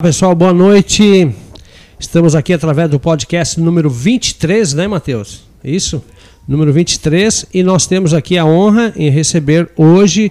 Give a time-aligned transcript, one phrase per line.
[0.00, 1.28] Pessoal, boa noite.
[1.98, 5.42] Estamos aqui através do podcast número 23, né, Matheus?
[5.64, 6.04] Isso?
[6.46, 7.46] Número 23.
[7.52, 10.30] E nós temos aqui a honra em receber hoje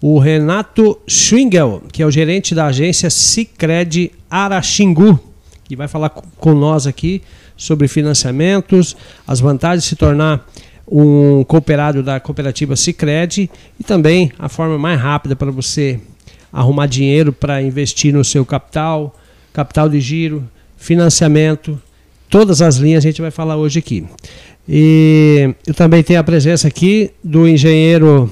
[0.00, 5.18] o Renato Schwingel, que é o gerente da agência Cicred Araxingu,
[5.64, 7.20] que vai falar com nós aqui
[7.56, 8.96] sobre financiamentos,
[9.26, 10.48] as vantagens de se tornar
[10.86, 15.98] um cooperado da cooperativa Cicred e também a forma mais rápida para você
[16.52, 19.14] arrumar dinheiro para investir no seu capital,
[19.52, 21.80] capital de giro, financiamento,
[22.28, 24.06] todas as linhas a gente vai falar hoje aqui.
[24.68, 28.30] E eu também tenho a presença aqui do engenheiro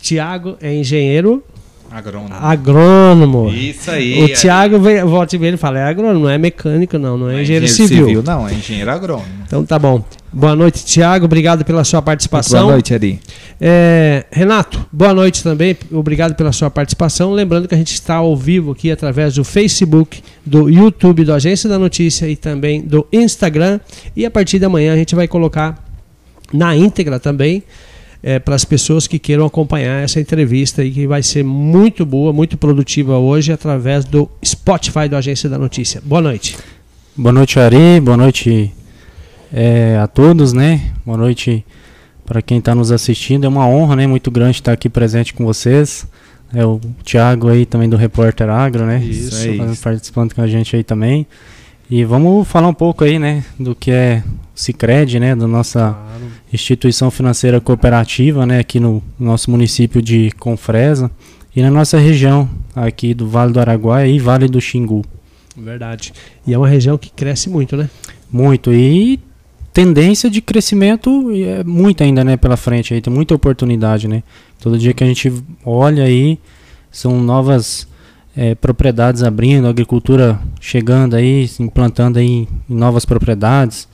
[0.00, 1.42] Tiago, é engenheiro
[1.92, 2.34] Agrônomo.
[2.34, 3.48] Agrônomo.
[3.50, 4.24] Isso aí.
[4.24, 7.32] O Tiago volta e meia ele fala, é agrônomo, não é mecânico não, não é,
[7.32, 8.22] Não é engenheiro, civil.
[8.22, 9.26] Não, é engenheiro agrônomo.
[9.46, 10.02] Então tá bom.
[10.32, 12.62] Boa noite, Tiago, obrigado pela sua participação.
[12.62, 13.20] Boa noite, Ari.
[13.60, 15.76] É, Renato, boa noite também.
[15.92, 17.32] Obrigado pela sua participação.
[17.32, 21.68] Lembrando que a gente está ao vivo aqui através do Facebook, do YouTube do Agência
[21.68, 23.78] da Notícia e também do Instagram.
[24.16, 25.84] E a partir da manhã a gente vai colocar
[26.50, 27.62] na íntegra também
[28.22, 32.32] é, para as pessoas que queiram acompanhar essa entrevista e que vai ser muito boa,
[32.32, 36.00] muito produtiva hoje através do Spotify do Agência da Notícia.
[36.04, 36.56] Boa noite.
[37.16, 38.00] Boa noite, Ari.
[38.00, 38.72] Boa noite
[39.52, 40.92] é, a todos, né?
[41.04, 41.64] Boa noite
[42.24, 43.44] para quem está nos assistindo.
[43.44, 44.06] É uma honra, né?
[44.06, 46.06] Muito grande estar aqui presente com vocês.
[46.54, 49.02] É o Thiago aí também do Repórter Agro, né?
[49.02, 49.82] Isso, Isso é isso.
[49.82, 51.26] participando com a gente aí também.
[51.90, 54.22] E vamos falar um pouco aí, né, do que é
[54.54, 55.96] Cicred, né, da nossa
[56.52, 61.10] instituição financeira cooperativa, né, aqui no nosso município de Confresa
[61.54, 65.04] e na nossa região aqui do Vale do Araguaia e Vale do Xingu.
[65.56, 66.12] Verdade.
[66.46, 67.88] E é uma região que cresce muito, né?
[68.30, 68.72] Muito.
[68.72, 69.20] E
[69.72, 74.22] tendência de crescimento é muito ainda, né, pela frente aí, tem muita oportunidade, né?
[74.60, 75.32] Todo dia que a gente
[75.64, 76.38] olha aí,
[76.90, 77.88] são novas
[78.36, 83.88] é, propriedades abrindo, agricultura chegando aí, se implantando aí em novas propriedades,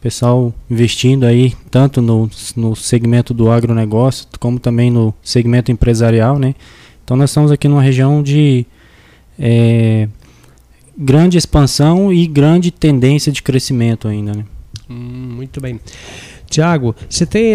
[0.00, 6.54] pessoal investindo aí tanto no, no segmento do agronegócio como também no segmento empresarial, né?
[7.04, 8.64] Então nós estamos aqui numa região de
[9.38, 10.08] é,
[10.96, 14.44] grande expansão e grande tendência de crescimento ainda, né?
[14.88, 15.78] Hum, muito bem.
[16.50, 17.54] Tiago, você tem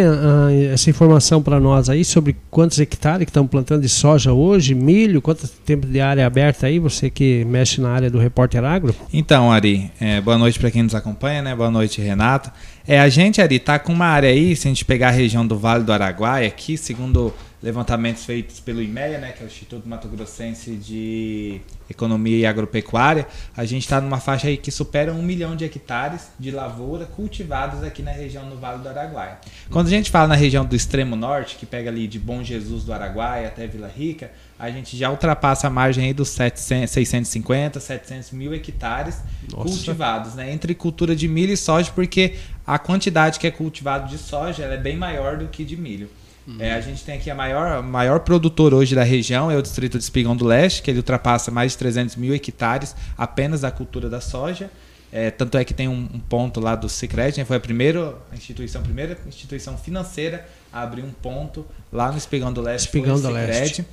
[0.73, 5.21] essa informação para nós aí sobre quantos hectares que estão plantando de soja hoje, milho,
[5.21, 8.95] quanto tempo de área aberta aí, você que mexe na área do Repórter Agro?
[9.11, 11.53] Então, Ari, é, boa noite para quem nos acompanha, né?
[11.53, 12.49] Boa noite, Renato.
[12.87, 15.45] É, a gente, Ari, tá com uma área aí, se a gente pegar a região
[15.45, 19.87] do Vale do Araguaia, aqui, segundo levantamentos feitos pelo IMEA, né, que é o Instituto
[19.87, 25.21] Mato Grossense de Economia e Agropecuária, a gente está numa faixa aí que supera um
[25.21, 29.37] milhão de hectares de lavoura cultivados aqui na região do Vale do Araguaia.
[29.69, 32.83] Quando a gente fala na região do extremo norte, que pega ali de Bom Jesus
[32.83, 37.79] do Araguaia até Vila Rica, a gente já ultrapassa a margem aí dos 700, 650,
[37.79, 39.69] 700 mil hectares Nossa.
[39.69, 42.35] cultivados, né, entre cultura de milho e soja, porque
[42.65, 46.09] a quantidade que é cultivado de soja é bem maior do que de milho.
[46.59, 49.97] É, a gente tem aqui a maior, maior produtor hoje da região, é o distrito
[49.97, 54.09] de Espigão do Leste, que ele ultrapassa mais de 300 mil hectares apenas da cultura
[54.09, 54.69] da soja.
[55.11, 58.15] É, tanto é que tem um, um ponto lá do Cicred, né, foi a primeira
[58.33, 62.87] instituição, a primeira instituição financeira a abrir um ponto lá no Espigão do Leste.
[62.87, 63.51] Espigão do Sicredi.
[63.51, 63.85] Leste.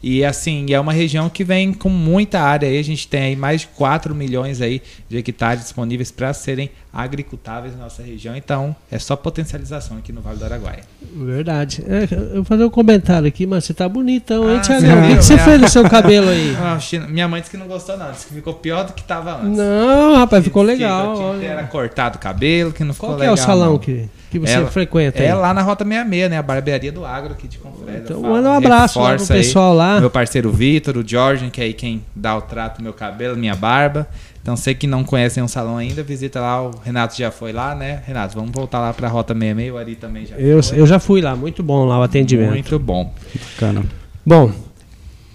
[0.00, 2.78] E assim, é uma região que vem com muita área aí.
[2.78, 7.76] A gente tem aí mais de 4 milhões aí de hectares disponíveis para serem agricultáveis
[7.76, 8.36] na nossa região.
[8.36, 10.82] Então, é só potencialização aqui no Vale do Araguaia.
[11.14, 11.82] Verdade.
[11.88, 15.16] É, eu vou fazer um comentário aqui, mas você tá bonitão, hein, Ah, O que,
[15.16, 16.56] que você Minha- fez no seu cabelo aí?
[16.56, 18.12] Ah, minha mãe disse que não gostou, não.
[18.12, 19.58] Disse que ficou pior do que estava antes.
[19.58, 21.14] Não, rapaz, ficou que legal.
[21.16, 21.46] que olha.
[21.46, 23.34] Era cortado o cabelo, que não ficou Qual que é legal.
[23.34, 23.78] o salão não.
[23.78, 25.38] que, que você Ela- frequenta É aí?
[25.38, 26.38] lá na Rota 66, né?
[26.38, 27.98] A barbearia do Agro aqui de Confresa.
[28.04, 30.00] Então, manda um abraço lá pro pessoal lá.
[30.00, 33.36] Meu parceiro Vitor, o Jorge, que é aí quem dá o trato do meu cabelo,
[33.36, 34.06] minha barba.
[34.42, 36.62] Então, você que não conhece um salão ainda, visita lá.
[36.62, 38.02] O Renato já foi lá, né?
[38.06, 39.72] Renato, vamos voltar lá pra Rota 66.
[39.72, 40.80] O Ari também já Eu, foi.
[40.80, 42.50] eu já fui lá, muito bom lá o atendimento.
[42.52, 43.12] Muito bom.
[43.54, 43.84] Bacana.
[44.24, 44.50] Bom,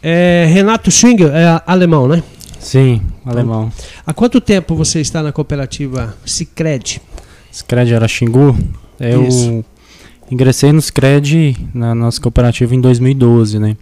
[0.02, 2.24] é, Renato Schwingel é alemão, né?
[2.60, 3.72] Sim, alemão.
[4.08, 7.02] Há quanto tempo você está na cooperativa Cicred?
[7.52, 8.58] Scred Araxingu.
[9.12, 9.66] Eu Isso.
[10.32, 13.76] ingressei no Scred na nossa cooperativa em 2012, né?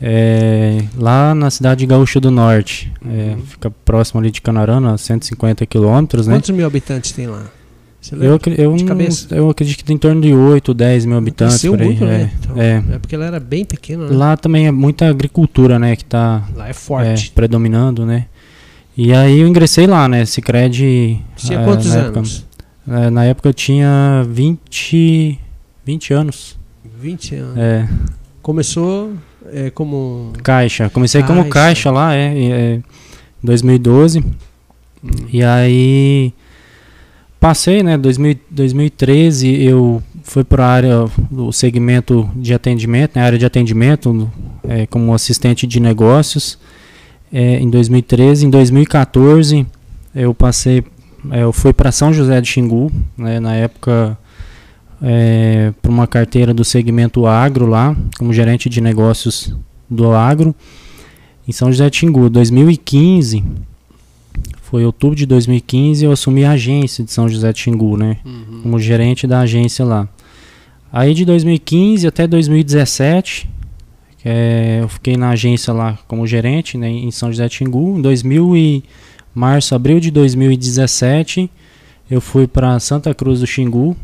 [0.00, 3.42] É, lá na cidade de Gaúcha do Norte, é, Uhum.
[3.46, 6.34] fica próximo ali de Canarana, 150 quilômetros, né?
[6.34, 7.44] Quantos mil habitantes tem lá?
[8.12, 8.76] Eu, eu,
[9.30, 11.86] eu acredito que tem em torno de 8, 10 mil habitantes por aí.
[11.86, 12.32] muito, é, né?
[12.38, 12.84] Então, é.
[12.92, 14.16] é porque ela era bem pequena, né?
[14.16, 17.32] Lá também é muita agricultura, né, que está Lá é forte.
[17.32, 18.26] predominando, né?
[18.96, 21.20] E aí eu ingressei lá, né, Cicred.
[21.36, 22.46] Tinha é, quantos anos?
[22.88, 25.38] É, na época eu tinha 20,
[25.84, 26.58] 20 anos.
[27.00, 27.58] 20 anos.
[27.58, 27.88] É,
[28.42, 29.12] Começou
[29.52, 30.32] é, como.
[30.42, 30.88] caixa.
[30.90, 31.50] Comecei como Caixa.
[31.50, 32.38] caixa lá, é.
[32.38, 32.80] e, é,
[33.42, 34.24] 2012.
[35.32, 36.32] E aí
[37.40, 43.38] passei, né, 2000, 2013 eu fui para a área do segmento de atendimento, né, área
[43.38, 44.30] de atendimento,
[44.68, 46.58] é, como assistente de negócios.
[47.32, 49.66] É, em 2013, em 2014
[50.14, 50.84] eu passei,
[51.32, 54.18] eu fui para São José de Xingu, né, na época
[55.02, 59.54] é, para uma carteira do segmento agro lá, como gerente de negócios
[59.88, 60.54] do agro,
[61.46, 62.28] em São José de Xingu.
[62.28, 63.44] 2015
[64.62, 68.16] foi outubro de 2015 eu assumi a agência de São José de Xingu, né?
[68.24, 68.60] Uhum.
[68.62, 70.08] Como gerente da agência lá.
[70.92, 73.48] Aí de 2015 até 2017,
[74.24, 77.96] é, eu fiquei na agência lá como gerente, né, em São José de Xingu.
[77.98, 78.84] Em 2000 e
[79.36, 81.50] março, abril de 2017,
[82.10, 83.94] eu fui para Santa Cruz do Xingu,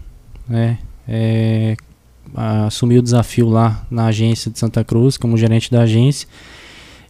[0.46, 0.78] né?
[1.08, 1.74] É,
[2.34, 6.28] assumi o desafio lá na agência de Santa Cruz como gerente da agência.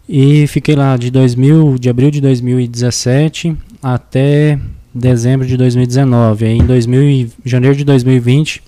[0.08, 4.56] E fiquei lá de 2000, de abril de 2017 até
[4.94, 6.44] dezembro de 2019.
[6.44, 8.62] Aí em 2000, janeiro de 2020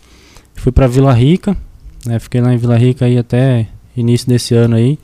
[0.57, 1.57] fui para Vila Rica,
[2.05, 2.19] né?
[2.19, 4.99] Fiquei lá em Vila Rica aí até início desse ano aí.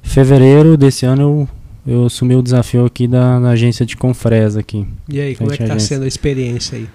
[0.00, 1.48] Fevereiro desse ano eu,
[1.86, 4.86] eu assumi o desafio aqui da, da agência de Confresa aqui.
[5.08, 6.88] E aí, como é que está sendo a experiência aí?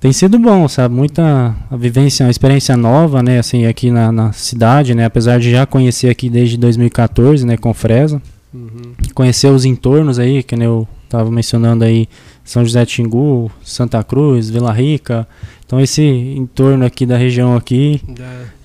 [0.00, 0.92] Tem sido bom, sabe?
[0.92, 3.38] Muita a vivência, uma experiência nova, né?
[3.38, 5.04] Assim, aqui na, na cidade, né?
[5.04, 7.56] Apesar de já conhecer aqui desde 2014, né?
[7.56, 8.20] Com Fresa.
[8.52, 8.94] Uhum.
[9.14, 12.08] Conhecer os entornos aí, que eu estava mencionando aí,
[12.44, 15.26] São José de Xingu, Santa Cruz, Vila Rica.
[15.64, 18.00] Então esse entorno aqui da região aqui,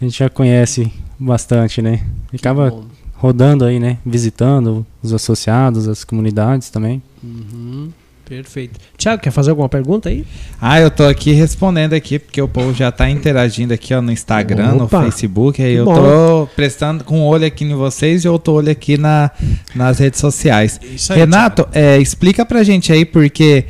[0.02, 2.02] a gente já conhece bastante, né?
[2.34, 2.74] Acaba
[3.18, 3.98] rodando aí, né?
[4.06, 7.02] Visitando os associados, as comunidades também.
[7.24, 7.90] Uhum.
[8.28, 8.78] Perfeito.
[8.98, 10.26] Tiago, quer fazer alguma pergunta aí?
[10.60, 14.12] Ah, eu tô aqui respondendo aqui, porque o povo já tá interagindo aqui ó, no
[14.12, 15.64] Instagram, Opa, no Facebook.
[15.64, 15.96] Aí eu bom.
[15.96, 19.32] tô prestando com o olho aqui em vocês e outro olho aqui na,
[19.74, 20.78] nas redes sociais.
[21.10, 23.64] Aí, Renato, é, explica pra gente aí, porque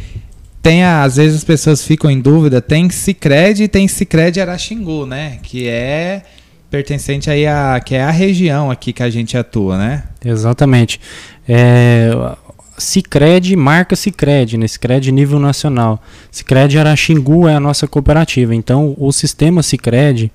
[0.59, 5.37] tem às vezes as pessoas ficam em dúvida, tem Cicred e tem Cicred Araxingu, né?
[5.43, 6.23] Que é
[6.69, 10.03] pertencente aí a que é a região aqui que a gente atua, né?
[10.23, 10.99] Exatamente.
[11.47, 12.11] É,
[12.77, 14.67] Cicred, marca Cicred, né?
[14.67, 16.01] Cicred nível nacional.
[16.31, 18.53] Cicred Araxingu é a nossa cooperativa.
[18.53, 20.31] Então, o sistema Cicred,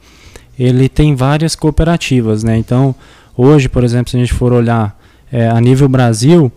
[0.59, 2.57] ele tem várias cooperativas, né?
[2.57, 2.95] Então,
[3.37, 4.99] hoje, por exemplo, se a gente for olhar
[5.31, 6.51] é, a nível Brasil,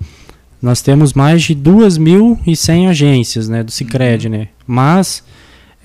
[0.62, 4.33] nós temos mais de 2.100 agências, né, do Cicred, uhum.
[4.33, 4.48] né?
[4.66, 5.24] Mas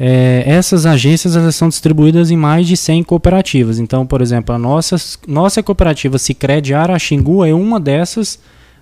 [0.02, 3.78] é, essas agências elas são distribuídas em mais de 100 cooperativas.
[3.78, 4.96] Então, por exemplo, a nossa,
[5.28, 8.38] nossa cooperativa Cicred Araxingu é uma dessas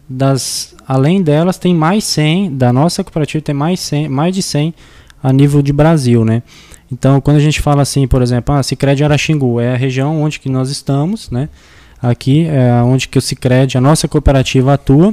[0.09, 4.73] das além delas tem mais 100 da nossa cooperativa tem mais 100, mais de 100
[5.21, 6.41] a nível de Brasil, né?
[6.91, 10.39] Então, quando a gente fala assim, por exemplo, ah, Sicredi Araxingu é a região onde
[10.39, 11.49] que nós estamos, né?
[12.01, 15.13] Aqui é onde que o Sicredi, a nossa cooperativa atua.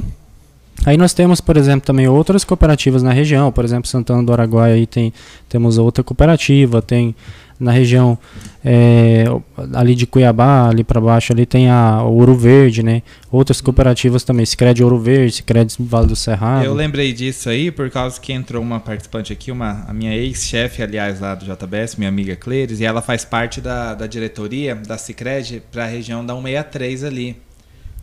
[0.84, 4.74] Aí nós temos, por exemplo, também outras cooperativas na região, por exemplo, Santana do Araguaia
[4.74, 5.12] aí tem
[5.48, 7.14] temos outra cooperativa, tem
[7.58, 8.18] na região
[8.64, 9.24] é,
[9.72, 13.02] ali de Cuiabá, ali para baixo, ali tem a Ouro Verde, né?
[13.30, 16.64] Outras cooperativas também, Sicredi Ouro Verde, Sicredi Vale do Cerrado.
[16.64, 20.82] Eu lembrei disso aí por causa que entrou uma participante aqui, uma, a minha ex-chefe,
[20.82, 24.98] aliás, lá do JBS, minha amiga Cleires, e ela faz parte da, da diretoria da
[24.98, 27.45] Sicredi para a região da 163 ali.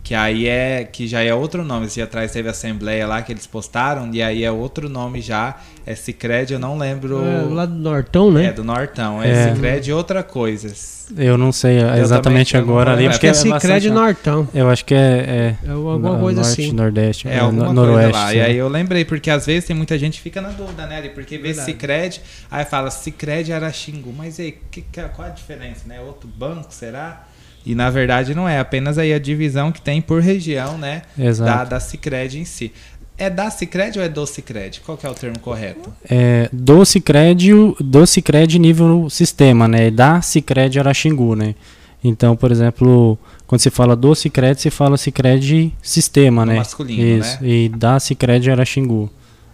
[0.04, 0.84] Que aí é.
[0.84, 1.86] Que já é outro nome.
[1.86, 4.10] Esse dia atrás teve a assembleia lá que eles postaram.
[4.14, 5.56] E aí é outro nome já.
[5.86, 7.24] É Cicred, eu não lembro.
[7.26, 8.48] É, lá do Nortão, né?
[8.48, 9.24] É, do Nortão.
[9.24, 9.54] É, é.
[9.54, 10.74] Cicred outra coisa.
[11.18, 13.08] Eu não sei eu exatamente agora ali.
[13.08, 14.48] Acho que é Cicred Nortão.
[14.54, 15.56] Eu acho que é.
[15.64, 16.72] É, é alguma coisa norte, assim.
[16.72, 17.28] Nordeste.
[17.28, 18.12] É, alguma noroeste.
[18.12, 18.34] Coisa lá.
[18.34, 21.02] E aí eu lembrei, porque às vezes tem muita gente que fica na dúvida, né?
[21.10, 24.14] Porque vê Cicred, aí fala Cicred Araxingu.
[24.16, 24.84] Mas aí, que,
[25.16, 26.00] qual a diferença, né?
[26.02, 27.26] Outro banco, será?
[27.66, 31.04] E na verdade não é, apenas aí a divisão que tem por região, né?
[31.18, 31.50] Exato.
[31.50, 32.72] Da, da Cicred em si.
[33.18, 34.82] É da Cicred ou é do Cicred?
[34.82, 35.94] Qual que é o termo correto?
[36.10, 39.92] É do Cicred, do Cicred nível sistema, né?
[39.92, 41.56] Da Cicred Araxingu, né?
[42.04, 43.18] Então, por exemplo,
[43.48, 46.58] quando se fala do Cicred, se fala Cicred sistema, no né?
[46.58, 47.50] Masculino, Isso, né?
[47.50, 49.10] E da Cicred Araxingu.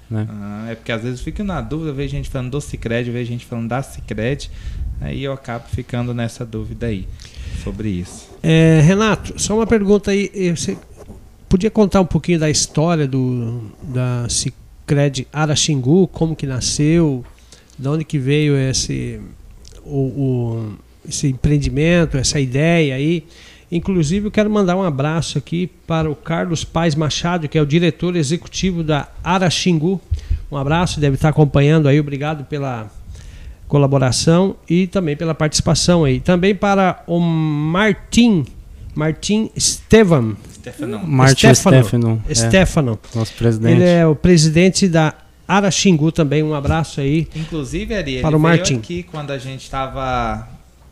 [0.09, 0.25] Né?
[0.27, 3.29] Ah, é porque às vezes eu fico na dúvida, vejo gente falando do Cicred, vejo
[3.29, 4.49] gente falando da Cicred,
[4.99, 7.07] aí eu acabo ficando nessa dúvida aí
[7.63, 8.29] sobre isso.
[8.41, 10.53] É, Renato, só uma pergunta aí.
[10.55, 10.77] Você
[11.47, 17.25] podia contar um pouquinho da história do da Cicred Araxingu, como que nasceu,
[17.77, 19.19] de onde que veio esse,
[19.83, 20.73] o, o,
[21.07, 23.23] esse empreendimento, essa ideia aí.
[23.71, 27.65] Inclusive, eu quero mandar um abraço aqui para o Carlos Paz Machado, que é o
[27.65, 30.01] diretor executivo da Araxingu.
[30.51, 31.99] Um abraço, deve estar acompanhando aí.
[31.99, 32.91] Obrigado pela
[33.69, 36.19] colaboração e também pela participação aí.
[36.19, 38.43] Também para o Martim
[38.93, 40.35] Martim Estevam.
[40.53, 40.99] Stefano.
[41.07, 41.83] Martin Stefano.
[41.83, 42.99] Stefano, é, Stefano.
[43.15, 43.75] nosso presidente.
[43.75, 45.13] Ele é o presidente da
[45.47, 46.43] Araxingu também.
[46.43, 47.25] Um abraço aí.
[47.33, 48.75] Inclusive, Ari, ele Para o veio Martin.
[48.75, 50.47] aqui quando a gente estava...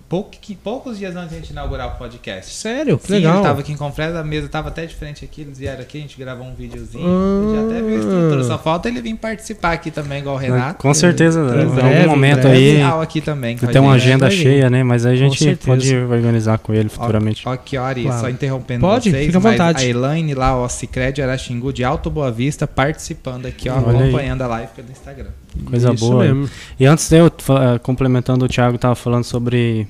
[0.09, 2.53] Pouco, que- poucos dias antes de a gente inaugurar o podcast.
[2.53, 2.97] Sério?
[2.97, 3.35] Que Sim, legal.
[3.35, 5.97] ele tava aqui em Confresa, a mesa tava até de frente aqui, eles vieram aqui,
[5.97, 7.03] a gente gravou um videozinho.
[7.05, 7.55] Ah.
[7.55, 10.81] Já até viu a estrutura, só falta ele vir participar aqui também, igual o Renato.
[10.81, 13.57] Com certeza, Em em algum breve, momento em aí aqui também.
[13.57, 14.81] tem uma agenda cheia, né?
[14.81, 17.43] Mas aí a gente pode organizar com ele futuramente.
[17.45, 18.21] Ó, ó, Ari, Claro.
[18.21, 19.83] só interrompendo Pode, vocês, fica à vontade.
[19.83, 24.03] a Elaine lá, ó, Cicred Araxingu de Alto Boa Vista, participando aqui, ó, Olha aí.
[24.03, 25.31] acompanhando a live pelo Instagram.
[25.65, 26.23] Coisa Isso boa.
[26.23, 26.49] mesmo.
[26.79, 29.87] E antes de eu eh, complementando, o Thiago estava falando sobre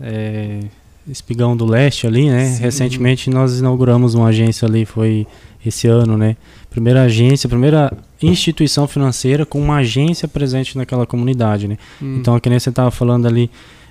[0.00, 0.60] eh,
[1.08, 2.46] Espigão do Leste ali, né?
[2.46, 2.62] Sim.
[2.62, 5.26] Recentemente nós inauguramos uma agência ali, foi
[5.64, 6.36] esse ano, né?
[6.68, 7.92] Primeira agência, primeira
[8.22, 11.76] instituição financeira com uma agência presente naquela comunidade, né?
[12.00, 12.16] Hum.
[12.18, 13.50] Então, que nem você estava falando ali,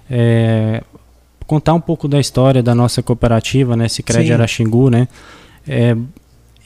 [0.09, 0.83] é,
[1.45, 3.87] contar um pouco da história da nossa cooperativa, né?
[3.87, 4.31] Sicredi.
[4.31, 5.07] Araxingu, né?
[5.67, 5.95] É,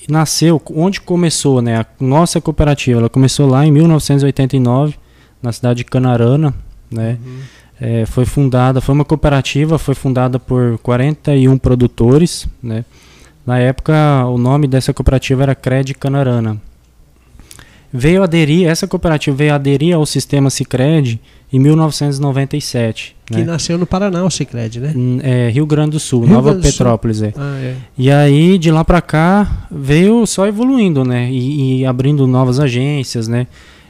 [0.07, 1.77] nasceu, onde começou, né?
[1.77, 4.95] A nossa cooperativa, ela começou lá em 1989,
[5.41, 6.53] na cidade de Canarana,
[6.91, 7.17] né?
[7.25, 7.39] Uhum.
[7.85, 12.85] É, foi fundada, foi uma cooperativa, foi fundada por 41 produtores, né?
[13.45, 13.93] Na época,
[14.27, 16.61] o nome dessa cooperativa era Cred Canarana.
[17.91, 21.19] Veio aderir, essa cooperativa veio aderir ao sistema Sicredi
[21.51, 23.43] em 1997, Que né?
[23.43, 24.93] nasceu no Paraná, o Cicred, né?
[24.95, 26.71] Em, é, Rio Grande do Sul, Rio Nova do Sul.
[26.71, 27.33] Petrópolis, é.
[27.35, 27.75] Ah, é.
[27.97, 31.29] E aí, de lá pra cá, veio só evoluindo, né?
[31.29, 33.45] E, e abrindo novas agências, né?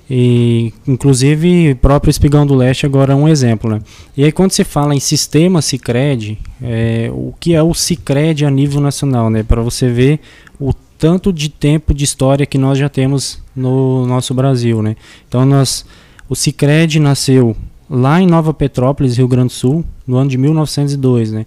[0.10, 3.80] E, inclusive, o próprio Espigão do Leste agora é um exemplo, né?
[4.18, 8.52] E aí, quando se fala em sistema Cicred, é, o que é o Cicred a
[8.52, 9.44] nível nacional, né?
[9.44, 10.20] Para você ver
[10.60, 14.96] o tanto de tempo de história que nós já temos no nosso Brasil, né?
[15.28, 15.86] Então, nós,
[16.28, 17.56] o Cicred nasceu
[17.90, 21.46] lá em Nova Petrópolis, Rio Grande do Sul, no ano de 1902, né?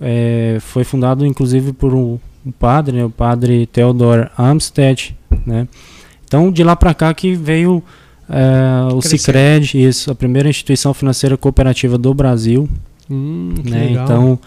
[0.00, 5.66] É, foi fundado inclusive por um, um padre, né, o padre Theodor Amstead, né?
[6.28, 7.82] Então de lá para cá que veio
[8.28, 9.02] é, o.
[9.02, 12.68] Sicredi, isso, a primeira instituição financeira cooperativa do Brasil,
[13.10, 13.90] Hum, né?
[13.92, 14.38] Então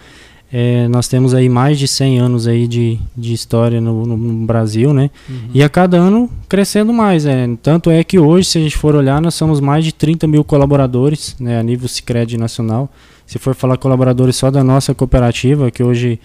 [0.52, 4.92] é, nós temos aí mais de 100 anos aí de, de história no, no- Brasil,
[4.94, 5.10] né?
[5.28, 5.48] Uhum.
[5.52, 7.48] E a cada ano crescendo mais, é.
[7.62, 10.44] Tanto é que hoje, se a gente for olhar, nós somos mais de 30 mil
[10.44, 12.88] colaboradores, né, a nível Sicredi nacional.
[13.26, 16.20] Se for falar colaboradores só da nossa cooperativa, que hoje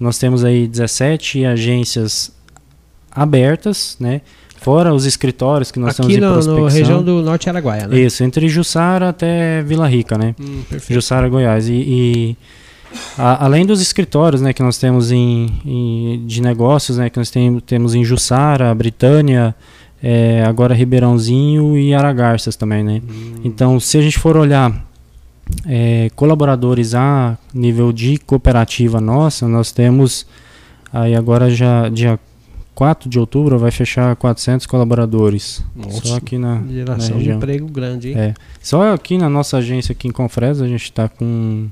[0.00, 2.32] nós temos aí 17 agências
[3.10, 4.20] abertas, né?
[4.62, 6.68] Fora os escritórios que nós Aqui temos em na prospecção.
[6.68, 7.98] região do Norte Araguaia, né?
[7.98, 10.34] Isso, entre Jussara até Vila Rica, né?
[10.40, 10.94] Hum, perfeito.
[10.94, 11.68] Jussara, Goiás.
[11.68, 12.36] E, e
[13.18, 17.30] a- além dos escritórios né, que nós temos em, em- de negócios, né, que nós
[17.30, 19.54] tem, temos em Jussara, Britânia,
[20.02, 22.82] é, agora Ribeirãozinho e Aragarças também.
[22.84, 23.00] Né?
[23.08, 23.34] Hum.
[23.44, 24.72] Então, se a gente for olhar
[25.66, 30.24] é, colaboradores a nível de cooperativa nossa, nós temos
[30.92, 32.18] aí agora já dia
[32.74, 35.62] 4 de outubro vai fechar 400 colaboradores.
[35.76, 37.36] Nossa, Só aqui na, na Geração de região.
[37.36, 38.18] emprego grande, hein?
[38.18, 38.34] É.
[38.62, 41.68] Só aqui na nossa agência aqui em Confresa a gente está com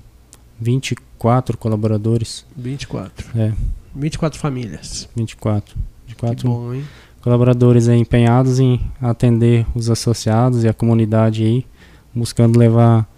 [0.60, 2.44] 24 colaboradores.
[2.56, 3.26] 24.
[3.38, 3.52] É,
[3.94, 5.08] 24 famílias.
[5.16, 5.74] 24.
[5.74, 6.84] Que 24 bom, hein?
[7.22, 11.66] colaboradores aí empenhados em atender os associados e a comunidade aí,
[12.14, 13.08] buscando levar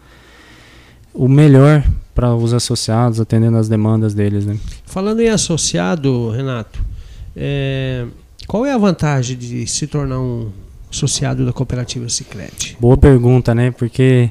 [1.15, 1.85] o melhor
[2.15, 4.59] para os associados, atendendo as demandas deles, né?
[4.85, 6.85] Falando em associado, Renato,
[7.37, 8.07] é,
[8.47, 10.51] qual é a vantagem de se tornar um
[10.91, 12.77] associado da cooperativa Sicredi?
[12.79, 13.71] Boa pergunta, né?
[13.71, 14.31] Porque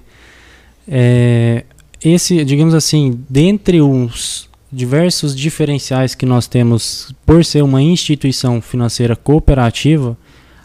[0.87, 1.65] é,
[2.03, 9.15] esse, digamos assim, dentre os diversos diferenciais que nós temos por ser uma instituição financeira
[9.15, 10.17] cooperativa,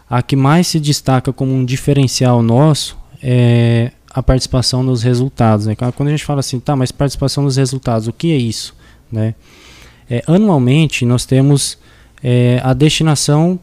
[0.09, 5.67] a que mais se destaca como um diferencial nosso é a participação nos resultados.
[5.67, 5.75] Né?
[5.75, 8.73] Quando a gente fala assim, tá, mas participação nos resultados, o que é isso?
[9.11, 9.35] Né?
[10.09, 11.77] É, anualmente nós temos
[12.23, 13.59] é, a destinação,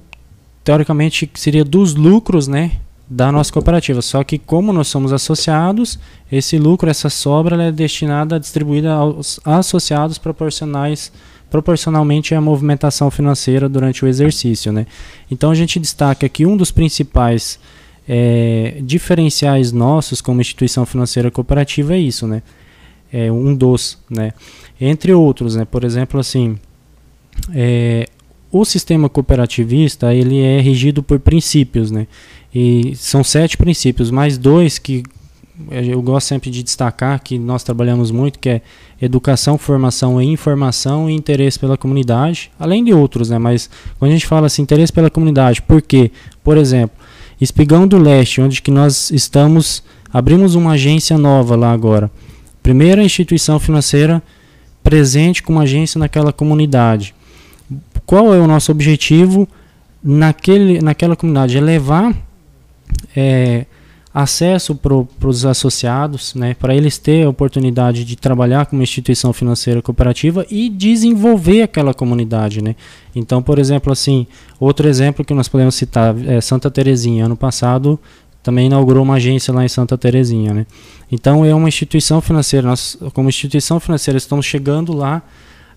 [0.62, 2.72] teoricamente, seria dos lucros, né?
[3.08, 4.00] da nossa cooperativa.
[4.02, 5.98] Só que como nós somos associados,
[6.30, 11.12] esse lucro, essa sobra, é destinada distribuída aos associados proporcionais
[11.50, 14.86] proporcionalmente à movimentação financeira durante o exercício, né?
[15.30, 17.60] Então a gente destaca que um dos principais
[18.08, 22.42] eh, diferenciais nossos como instituição financeira cooperativa é isso, né?
[23.12, 24.32] É um dos, né?
[24.80, 25.64] Entre outros, né?
[25.64, 26.58] Por exemplo, assim,
[27.54, 28.08] eh,
[28.54, 32.06] o sistema cooperativista ele é regido por princípios, né?
[32.54, 35.02] E são sete princípios, mais dois que
[35.72, 38.62] eu gosto sempre de destacar, que nós trabalhamos muito, que é
[39.02, 43.38] educação, formação e informação e interesse pela comunidade, além de outros, né?
[43.38, 43.68] Mas
[43.98, 46.12] quando a gente fala assim, interesse pela comunidade, por quê?
[46.44, 46.96] Por exemplo,
[47.40, 49.82] Espigão do Leste, onde que nós estamos,
[50.12, 52.08] abrimos uma agência nova lá agora.
[52.62, 54.22] Primeira instituição financeira
[54.80, 57.14] presente como agência naquela comunidade.
[58.06, 59.48] Qual é o nosso objetivo
[60.02, 61.56] naquele, naquela comunidade?
[61.56, 62.14] É levar
[63.16, 63.66] é,
[64.14, 69.32] acesso para os associados, né, para eles terem a oportunidade de trabalhar com uma instituição
[69.32, 72.62] financeira cooperativa e desenvolver aquela comunidade.
[72.62, 72.76] Né.
[73.12, 74.24] Então, por exemplo, assim,
[74.60, 77.26] outro exemplo que nós podemos citar é Santa Terezinha.
[77.26, 77.98] Ano passado
[78.40, 80.54] também inaugurou uma agência lá em Santa Terezinha.
[80.54, 80.66] Né.
[81.10, 82.68] Então, é uma instituição financeira.
[82.68, 85.22] Nós, como instituição financeira, estamos chegando lá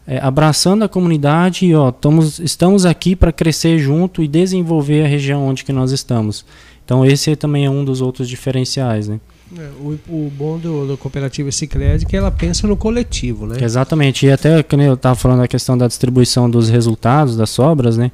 [0.07, 5.07] é, abraçando a comunidade e ó, estamos, estamos aqui para crescer junto e desenvolver a
[5.07, 6.45] região onde que nós estamos.
[6.85, 9.19] Então esse também é um dos outros diferenciais, né?
[9.57, 13.57] É, o, o, bom do, do cooperativa Sicredi é que ela pensa no coletivo, né?
[13.61, 14.25] Exatamente.
[14.25, 18.11] E até que eu estava falando da questão da distribuição dos resultados das sobras, né?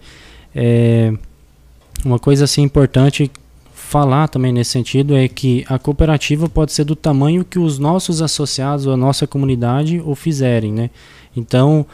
[0.56, 1.14] É,
[2.04, 3.32] uma coisa assim importante
[3.74, 8.22] falar também nesse sentido é que a cooperativa pode ser do tamanho que os nossos
[8.22, 10.90] associados ou a nossa comunidade o fizerem, né?
[11.36, 11.86] Então,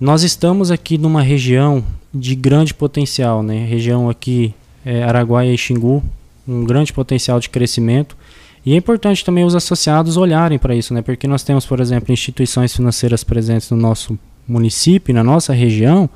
[0.00, 3.64] nós estamos aqui numa região de grande potencial, né?
[3.64, 6.02] Região aqui é, Araguaia e Xingu,
[6.46, 8.16] um grande potencial de crescimento.
[8.64, 11.02] E é importante também os associados olharem para isso, né?
[11.02, 16.08] Porque nós temos, por exemplo, instituições financeiras presentes no nosso município, na nossa região,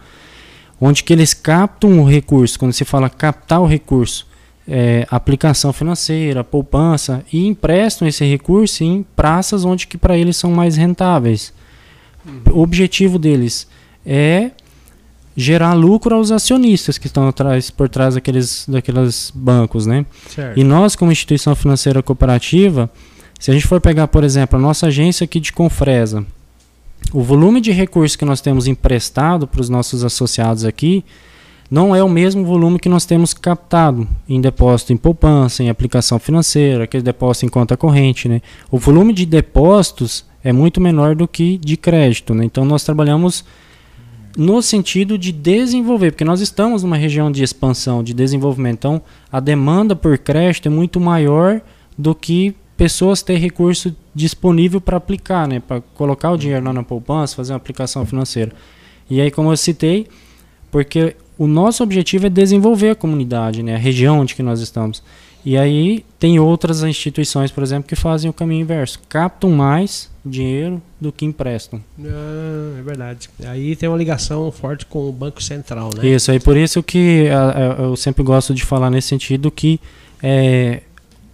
[0.80, 4.26] onde que eles captam o recurso, quando se fala captar o recurso,
[4.68, 10.50] é, aplicação financeira, poupança, e emprestam esse recurso em praças onde que para eles são
[10.50, 11.52] mais rentáveis.
[12.50, 13.66] O objetivo deles
[14.04, 14.50] é
[15.36, 20.06] gerar lucro aos acionistas que estão atrás, por trás daqueles, daqueles bancos, né?
[20.28, 20.58] Certo.
[20.58, 22.90] E nós, como instituição financeira cooperativa,
[23.38, 26.24] se a gente for pegar, por exemplo, a nossa agência aqui de Confresa,
[27.12, 31.04] o volume de recursos que nós temos emprestado para os nossos associados aqui
[31.70, 36.18] não é o mesmo volume que nós temos captado em depósito em poupança, em aplicação
[36.18, 38.40] financeira, aquele depósito em conta corrente, né?
[38.70, 42.44] O volume de depósitos é muito menor do que de crédito, né?
[42.44, 43.44] Então nós trabalhamos
[44.36, 48.76] no sentido de desenvolver, porque nós estamos numa região de expansão, de desenvolvimento.
[48.76, 51.60] Então, a demanda por crédito é muito maior
[51.98, 56.84] do que pessoas ter recurso disponível para aplicar, né, para colocar o dinheiro lá na
[56.84, 58.52] poupança, fazer uma aplicação financeira.
[59.10, 60.06] E aí, como eu citei,
[60.70, 65.02] porque o nosso objetivo é desenvolver a comunidade, né, a região onde que nós estamos.
[65.46, 70.82] E aí tem outras instituições, por exemplo, que fazem o caminho inverso, captam mais dinheiro
[71.00, 71.80] do que emprestam.
[72.00, 73.30] Ah, é verdade.
[73.46, 76.04] Aí tem uma ligação forte com o Banco Central, né?
[76.04, 79.78] Isso, aí por isso que a, a, eu sempre gosto de falar nesse sentido que
[80.20, 80.82] é,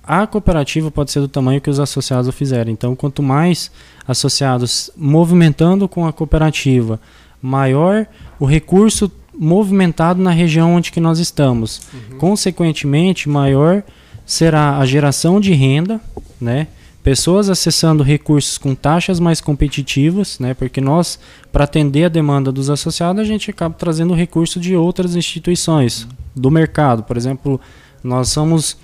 [0.02, 2.74] a cooperativa pode ser do tamanho que os associados o fizerem.
[2.74, 3.70] Então, quanto mais
[4.06, 7.00] associados movimentando com a cooperativa,
[7.40, 8.06] maior
[8.38, 11.80] o recurso movimentado na região onde que nós estamos.
[11.94, 12.18] Uhum.
[12.18, 13.82] Consequentemente, maior
[14.24, 16.00] será a geração de renda,
[16.40, 16.68] né?
[17.02, 20.54] Pessoas acessando recursos com taxas mais competitivas, né?
[20.54, 21.18] Porque nós,
[21.50, 26.50] para atender a demanda dos associados, a gente acaba trazendo recurso de outras instituições do
[26.50, 27.02] mercado.
[27.02, 27.60] Por exemplo,
[28.04, 28.76] nós somos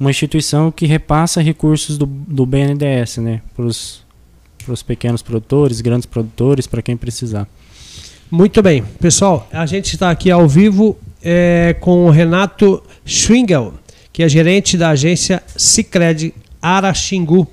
[0.00, 3.42] uma instituição que repassa recursos do, do BNDES, né?
[3.54, 4.02] Para os
[4.86, 7.46] pequenos produtores, grandes produtores, para quem precisar.
[8.30, 13.74] Muito bem, pessoal, a gente está aqui ao vivo é, com o Renato Schwingel
[14.18, 17.46] que é gerente da agência Cicred Araxingu.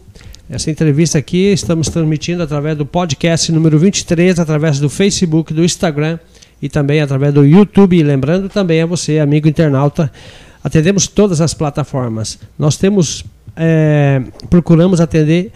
[0.50, 6.18] Essa entrevista aqui estamos transmitindo através do podcast número 23, através do Facebook, do Instagram
[6.60, 7.96] e também através do YouTube.
[7.96, 10.12] E lembrando também a você, amigo internauta,
[10.64, 12.40] atendemos todas as plataformas.
[12.58, 13.24] Nós temos,
[13.56, 15.52] é, procuramos atender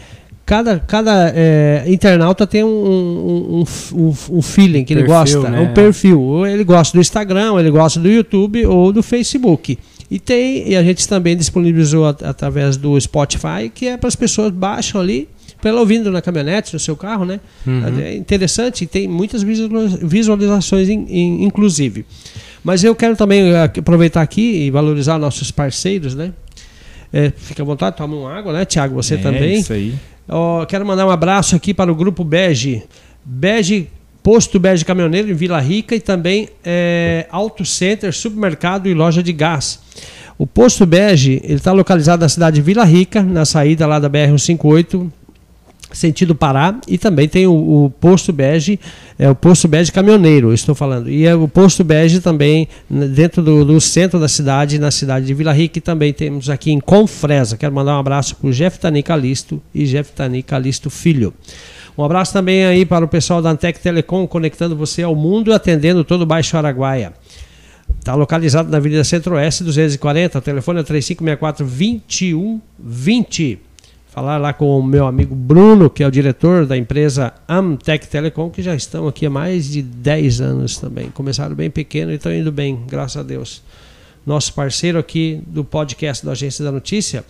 [0.45, 5.60] cada, cada é, internauta tem um, um, um, um feeling que perfil, ele gosta, né?
[5.60, 6.45] um perfil.
[6.45, 9.76] Ele gosta do Instagram, ele gosta do YouTube ou do Facebook.
[10.10, 14.15] E tem, e a gente também disponibilizou at através do Spotify, que é para as
[14.15, 15.30] pessoas baixam ali,
[15.62, 17.39] para ela ouvindo na caminhonete, no seu carro, né?
[17.65, 18.00] Uhum.
[18.00, 22.06] É interessante tem muitas visualizações, in, in, inclusive.
[22.63, 26.34] Mas eu quero também eh, aproveitar aqui e valorizar nossos parceiros, né?
[27.12, 28.95] É, fica à vontade, toma uma água, né, Tiago?
[28.95, 29.60] Você é, também.
[29.60, 29.93] Isso aí.
[30.28, 32.84] Oh, quero mandar um abraço aqui para o grupo Bege.
[33.26, 33.88] Bege
[34.23, 39.34] Posto Bege Caminhoneiro em Vila Rica e também é, Auto Center, supermercado e loja de
[39.34, 39.79] gás.
[40.38, 45.10] O Posto Bege está localizado na cidade de Vila Rica, na saída lá da BR-158,
[45.91, 48.79] sentido Pará, e também tem o, o, posto Bege,
[49.17, 51.10] é o posto Bege caminhoneiro, estou falando.
[51.10, 55.25] E é o posto Bege também né, dentro do, do, centro da cidade, na cidade
[55.25, 57.58] de Vila Rica, e também temos aqui em Confresa.
[57.58, 61.34] Quero mandar um abraço para o Jeff Tani Calisto e Jeff Tani Calisto Filho.
[61.99, 65.53] Um abraço também aí para o pessoal da Antec Telecom, conectando você ao mundo e
[65.53, 67.12] atendendo todo o Baixo Araguaia.
[67.99, 73.59] Está localizado na Avenida Centro-Oeste 240, o telefone é 3564 2120.
[74.07, 78.49] falar lá com o meu amigo Bruno, que é o diretor da empresa Amtec Telecom,
[78.49, 81.09] que já estão aqui há mais de 10 anos também.
[81.09, 83.62] Começaram bem pequeno e estão indo bem, graças a Deus.
[84.25, 87.25] Nosso parceiro aqui do podcast da Agência da Notícia.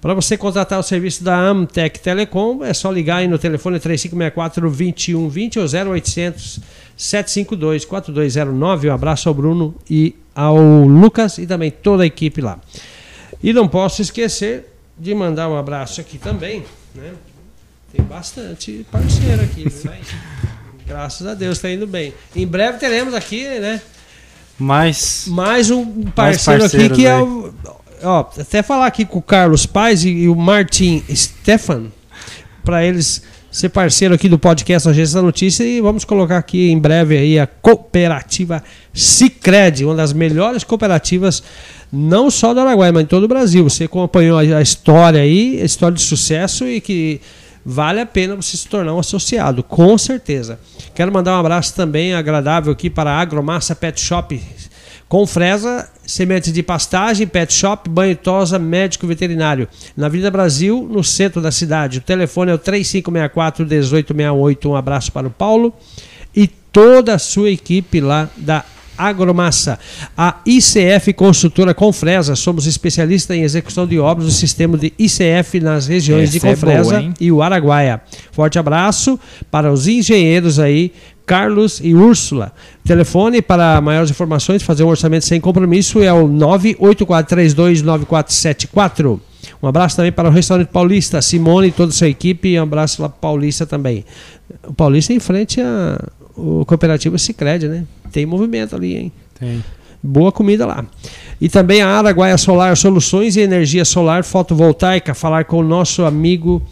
[0.00, 5.56] Para você contratar o serviço da Amtec Telecom, é só ligar aí no telefone 3564-2120
[5.56, 6.60] ou 0800
[6.96, 8.88] 752 4209.
[8.88, 12.58] Um abraço ao Bruno e ao Lucas e também toda a equipe lá.
[13.42, 17.12] E não posso esquecer de mandar um abraço aqui também, né?
[17.92, 19.66] Tem bastante parceiro aqui?
[20.86, 22.14] Graças a Deus está indo bem.
[22.34, 23.80] Em breve teremos aqui, né?
[24.58, 27.85] Mais, Mais um parceiro Mais aqui que é parceiros o.
[28.02, 31.84] Ó, até falar aqui com o Carlos Paz e, e o Martin Stefan,
[32.64, 36.78] para eles ser parceiro aqui do podcast Agência da Notícia e vamos colocar aqui em
[36.78, 41.42] breve aí a cooperativa Cicred, uma das melhores cooperativas
[41.90, 43.64] não só do Araguaia, mas em todo o Brasil.
[43.64, 47.18] Você acompanhou a a história aí, a história de sucesso e que
[47.64, 50.60] vale a pena você se tornar um associado, com certeza.
[50.94, 54.38] Quero mandar um abraço também agradável aqui para a Agromassa Pet Shop
[55.08, 59.68] com fresa, sementes de pastagem, pet shop, banho e tosa, médico veterinário.
[59.96, 61.98] Na Avenida Brasil, no centro da cidade.
[61.98, 64.66] O telefone é o 3564-1868.
[64.66, 65.72] Um abraço para o Paulo
[66.34, 68.64] e toda a sua equipe lá da
[68.98, 69.78] Agromassa.
[70.16, 75.86] A ICF Construtora Confresa, somos especialistas em execução de obras do sistema de ICF nas
[75.86, 77.14] regiões de Essa é Confresa boa, hein?
[77.20, 78.00] e o Araguaia.
[78.32, 80.92] Forte abraço para os engenheiros aí,
[81.26, 82.52] Carlos e Úrsula.
[82.84, 89.18] Telefone para maiores informações, fazer um orçamento sem compromisso é o 984329474.
[89.62, 92.62] Um abraço também para o Restaurante Paulista, Simone e toda a sua equipe, e um
[92.62, 94.04] abraço lá para Paulista também.
[94.66, 95.98] O Paulista em frente à
[96.36, 97.84] o cooperativa Sicredi, né?
[98.12, 99.12] Tem movimento ali, hein?
[99.38, 99.64] tem.
[100.02, 100.84] Boa comida lá.
[101.40, 105.14] E também a Araguaia Solar Soluções e Energia Solar Fotovoltaica.
[105.14, 106.62] Falar com o nosso amigo.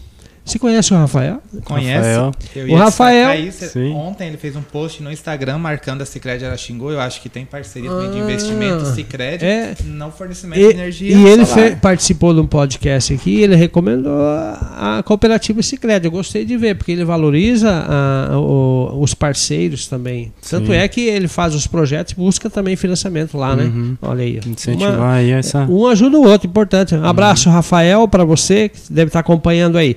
[0.44, 1.40] Você conhece o Rafael?
[1.64, 1.96] Conhece?
[2.08, 2.32] Rafael.
[2.54, 3.78] Eu O ia Rafael- isso.
[3.94, 6.90] Ontem ele fez um post no Instagram marcando a Cicred Araxingu.
[6.90, 9.74] Eu acho que tem parceria também de Ah, investimento Cicred é.
[9.86, 11.16] não fornecimento E, de energia.
[11.16, 16.06] e ele fe- participou de um podcast aqui e ele recomendou a, a cooperativa Sicredi.
[16.06, 20.30] Eu gostei de ver, porque ele valoriza a- o- os parceiros também.
[20.50, 20.74] Tanto Sim.
[20.74, 23.64] é que ele faz os projetos e busca também financiamento lá, né?
[23.64, 23.96] Uhum.
[24.02, 24.40] Olha aí.
[24.46, 25.60] Incentivar Uma- aí essa.
[25.64, 26.94] Um ajuda o outro, importante.
[26.94, 29.96] Um abraço, Rafael, para você que deve estar acompanhando aí.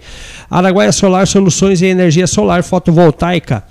[0.49, 3.63] Araguaia Solar Soluções em Energia Solar Fotovoltaica.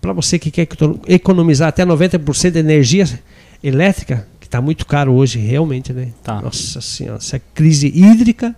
[0.00, 0.66] Para você que quer
[1.08, 3.06] economizar até 90% de energia
[3.62, 6.08] elétrica, que está muito caro hoje, realmente, né?
[6.22, 6.40] Tá.
[6.40, 8.54] Nossa Senhora, essa crise hídrica,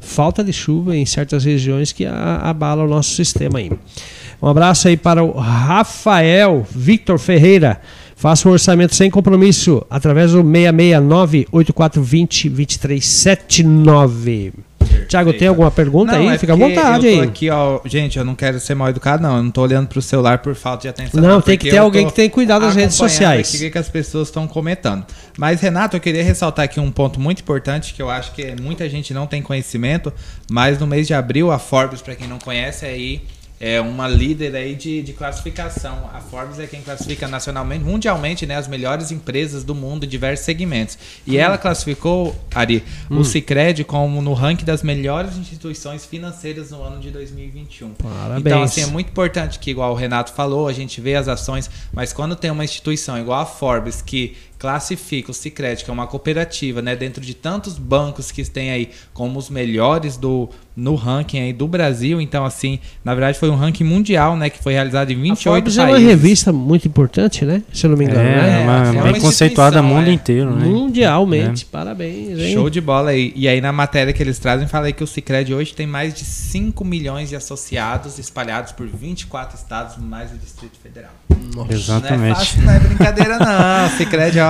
[0.00, 3.70] falta de chuva em certas regiões que abala o nosso sistema aí.
[4.42, 7.80] Um abraço aí para o Rafael Victor Ferreira.
[8.16, 14.69] Faça um orçamento sem compromisso através do 669 8420 2379.
[15.06, 16.34] Tiago, tem alguma pergunta Não, aí?
[16.34, 17.28] é Fica à vontade eu tô aí.
[17.28, 19.36] aqui, ó, gente, eu não quero ser mal educado, não.
[19.36, 21.20] Eu não tô olhando pro celular por falta de atenção.
[21.20, 23.52] Não, tem que ter alguém que tem cuidado das redes sociais.
[23.54, 25.04] o que as pessoas estão comentando.
[25.38, 28.88] Mas, Renato, eu queria ressaltar aqui um ponto muito importante que eu acho que muita
[28.88, 30.12] gente não tem conhecimento,
[30.50, 33.22] mas no mês de abril, a Forbes, para quem não conhece, aí
[33.62, 36.08] é uma líder aí de, de classificação.
[36.14, 40.46] A Forbes é quem classifica nacionalmente, mundialmente, né, as melhores empresas do mundo em diversos
[40.46, 40.96] segmentos.
[41.26, 46.98] E ela classificou, Ari, o Cicred como no ranking das melhores instituições financeiras no ano
[46.98, 47.90] de 2021.
[47.90, 48.40] Parabéns.
[48.40, 51.70] Então, assim, é muito importante que, igual o Renato falou, a gente vê as ações,
[51.92, 56.06] mas quando tem uma instituição igual a Forbes que classifica o Cicred, que é uma
[56.06, 61.40] cooperativa, né, dentro de tantos bancos que tem aí como os melhores do no ranking
[61.40, 65.10] aí do Brasil, então assim, na verdade foi um ranking mundial, né, que foi realizado
[65.10, 66.00] em A 28 Forbes é países.
[66.02, 67.62] uma revista muito importante, né?
[67.72, 68.62] Se eu não me engano, É, né?
[68.62, 70.12] uma, é uma bem conceituada mundo é.
[70.12, 70.66] inteiro, né?
[70.66, 71.64] Mundialmente.
[71.66, 72.54] Parabéns, hein?
[72.54, 73.32] Show de bola aí.
[73.34, 76.14] E aí na matéria que eles trazem, fala aí que o Cicred hoje tem mais
[76.14, 81.12] de 5 milhões de associados espalhados por 24 estados, mais o Distrito Federal.
[81.54, 82.36] Não é Exatamente.
[82.38, 83.90] fácil, não é brincadeira não.
[83.96, 84.49] Cicred, ó.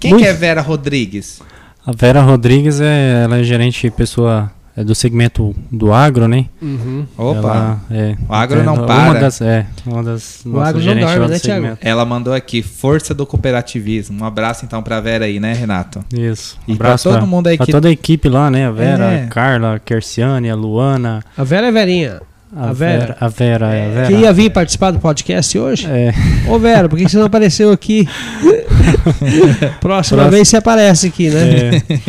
[0.00, 1.40] Quem Muito- que é Vera Rodrigues?
[1.86, 6.46] A Vera Rodrigues é, ela é gerente pessoa é do segmento do agro, né?
[6.62, 7.04] Uhum.
[7.18, 7.38] Opa.
[7.38, 9.20] Ela, é, O agro não uma para.
[9.20, 11.60] Das, é, uma das O nossas agro não gerentes dorme, né, Thiago?
[11.62, 11.78] segmento.
[11.86, 14.22] Ela mandou aqui, força do cooperativismo.
[14.22, 16.02] Um abraço então pra Vera aí, né, Renato?
[16.10, 16.56] Isso.
[16.66, 18.66] Um E pra abraço todo pra, mundo aí pra que- toda a equipe lá, né?
[18.66, 19.24] A Vera, É.
[19.24, 22.20] a Carla, a Kersiane, a Luana, A Vera é Verinha.
[22.54, 22.98] A, A Vera.
[23.00, 23.16] Vera.
[23.20, 24.06] A Vera, é, a Vera.
[24.08, 25.86] Que ia vir participar do podcast hoje?
[25.88, 26.12] É,
[26.48, 28.06] Ô Vera, por que você não apareceu aqui?
[29.80, 30.30] Próxima Próximo.
[30.30, 31.76] vez você aparece aqui, né?
[31.88, 32.00] é,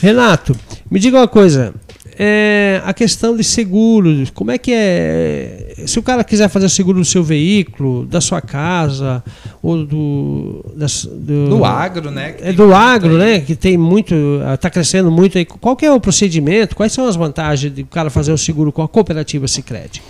[0.00, 0.56] Renato,
[0.90, 1.74] me diga uma coisa.
[2.20, 5.74] É, a questão de seguro, como é que é?
[5.86, 9.22] Se o cara quiser fazer seguro do seu veículo, da sua casa,
[9.62, 10.64] ou do.
[10.76, 12.34] Das, do, Do agro, né?
[12.40, 13.18] É do agro, aí.
[13.18, 13.40] né?
[13.40, 14.14] Que tem muito.
[14.52, 15.44] Está crescendo muito aí.
[15.44, 16.74] Qual que é o procedimento?
[16.74, 20.02] Quais são as vantagens de o cara fazer o seguro com a cooperativa Sicredi?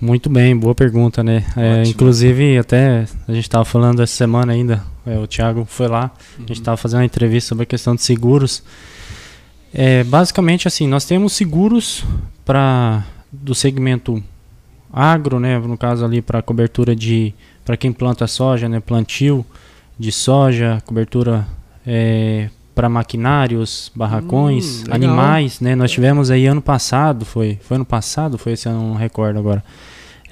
[0.00, 1.44] Muito bem, boa pergunta, né?
[1.56, 6.10] É, inclusive, até a gente estava falando essa semana ainda, é, o Thiago foi lá,
[6.38, 8.64] a gente estava fazendo uma entrevista sobre a questão de seguros.
[9.74, 12.04] É, basicamente, assim, nós temos seguros
[12.44, 14.22] para do segmento
[14.92, 15.58] agro, né?
[15.58, 18.80] No caso ali para cobertura de para quem planta soja, né?
[18.80, 19.44] Plantio
[19.98, 21.46] de soja, cobertura
[22.74, 25.74] para maquinários, barracões, Hum, animais, né?
[25.74, 29.64] Nós tivemos aí ano passado, foi foi ano passado, foi esse ano, não recordo agora.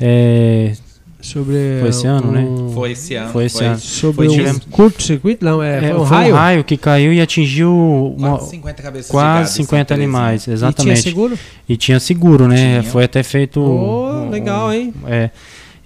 [0.01, 0.75] É,
[1.23, 1.79] Sobre.
[1.81, 2.41] Foi esse ano, né?
[2.41, 3.31] um- Foi esse ano.
[3.31, 3.79] Foi esse ano.
[3.79, 5.45] Sobre Foi um curto-circuito?
[5.45, 6.35] Não, é, é, foi um raio.
[6.35, 9.95] um raio que caiu e atingiu uma- Quase 50 cabeças quase gado, isso é 50
[9.95, 10.03] interessante.
[10.03, 11.03] animais, E tinha exatamente.
[11.03, 11.39] seguro?
[11.69, 12.81] E tinha seguro, né?
[12.81, 12.83] Tinha.
[12.85, 13.61] Foi até feito.
[13.61, 14.95] Oh, um- legal, hein?
[15.07, 15.31] É.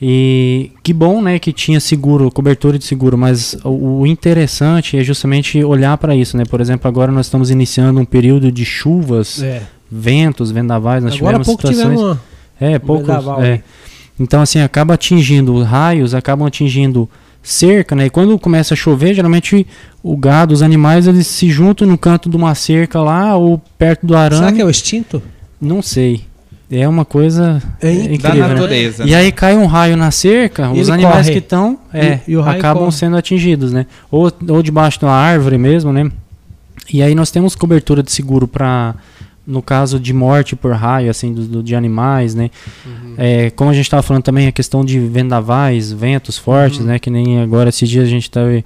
[0.00, 5.04] E que bom, né, que tinha seguro, cobertura de seguro, mas o, o interessante é
[5.04, 6.44] justamente olhar para isso, né?
[6.44, 9.62] Por exemplo, agora nós estamos iniciando um período de chuvas, É.
[9.90, 11.82] ventos, vendavais, nós Agora tivemos pouco situações.
[11.98, 12.20] tivemos uma.
[12.60, 13.06] É, poucos.
[13.06, 13.52] vendaval é.
[13.52, 13.62] aí.
[14.18, 17.08] Então, assim, acaba atingindo raios, acabam atingindo
[17.42, 18.06] cerca, né?
[18.06, 19.66] E quando começa a chover, geralmente
[20.02, 24.06] o gado, os animais, eles se juntam no canto de uma cerca lá ou perto
[24.06, 24.40] do arame.
[24.40, 25.22] Será que é o extinto?
[25.60, 26.22] Não sei.
[26.70, 28.54] É uma coisa É é in- Da incrível, né?
[28.54, 29.04] natureza.
[29.04, 31.32] E aí cai um raio na cerca, E os animais corre.
[31.32, 32.96] que estão é, E- e o raio acabam corre.
[32.96, 33.84] sendo atingidos, né?
[34.10, 36.10] Ou, ou debaixo de uma árvore mesmo, né?
[36.92, 38.94] E aí nós temos cobertura de seguro para
[39.46, 42.50] no caso de morte por raio, assim, do, do- de animais, né?
[42.86, 43.14] Uhum.
[43.18, 46.86] É, como a gente estava falando também, a questão de vendavais, ventos fortes, Uhum.
[46.86, 46.98] né?
[46.98, 48.64] Que nem agora esses dias a gente teve,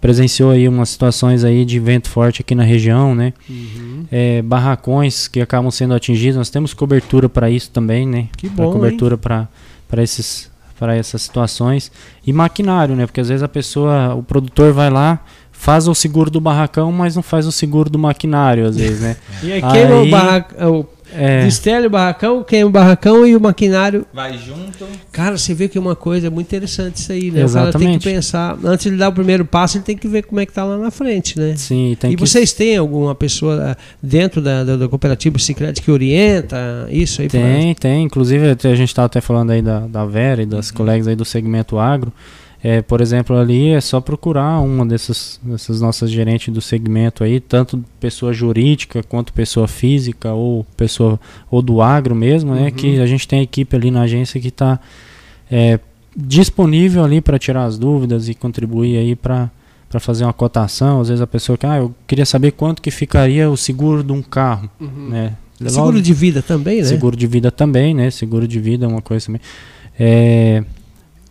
[0.00, 3.32] presenciou aí umas situações aí de vento forte aqui na região, né?
[3.48, 4.04] Uhum.
[4.10, 8.28] É, barracões que acabam sendo atingidos, nós temos cobertura para isso também, né?
[8.36, 9.48] Que Pra bom, cobertura para
[9.88, 11.90] para esses para essas situações
[12.26, 13.06] e maquinário, né?
[13.06, 15.20] Porque às vezes a pessoa, o produtor vai lá,
[15.56, 19.16] faz o seguro do barracão, mas não faz o seguro do maquinário às vezes, né?
[19.42, 20.86] E aí queima Aí- o barracão.
[21.16, 21.46] É,
[21.86, 24.04] o barracão, queima o barracão e o maquinário.
[24.12, 24.84] Vai junto.
[25.12, 27.44] Cara, você vê que é uma coisa muito interessante isso aí, né?
[27.44, 27.98] O cara tem Exatamente.
[28.00, 28.58] que pensar.
[28.64, 30.76] Antes de dar o primeiro passo, ele tem que ver como é que tá lá
[30.76, 31.54] na frente, né?
[31.56, 35.80] sim, tem e que vocês têm alguma pessoa ah, dentro da, da, da cooperativa Sicredi
[35.82, 37.28] que orienta isso aí?
[37.28, 38.02] pra- Tem, tem.
[38.02, 41.24] Inclusive, a gente estava até falando aí da, da Vera e das colegas aí do
[41.24, 42.12] segmento agro.
[42.66, 47.38] É, por exemplo, ali é só procurar uma dessas, dessas nossas gerentes do segmento aí,
[47.38, 52.68] tanto pessoa jurídica quanto pessoa física ou pessoa ou do agro mesmo, né?
[52.68, 52.70] Uhum.
[52.70, 54.80] Que a gente tem a equipe ali na agência que está
[56.16, 59.50] disponível ali para tirar as dúvidas e contribuir aí para
[59.88, 61.00] para fazer uma cotação.
[61.00, 64.10] Às vezes a pessoa que, ah, eu queria saber quanto que ficaria o seguro de
[64.10, 65.10] um carro, Uhum.
[65.10, 65.34] né?
[65.68, 66.84] Seguro de vida também, né?
[66.84, 68.10] Seguro de vida também, né?
[68.10, 69.40] Seguro de vida é uma coisa também.
[69.96, 70.64] É,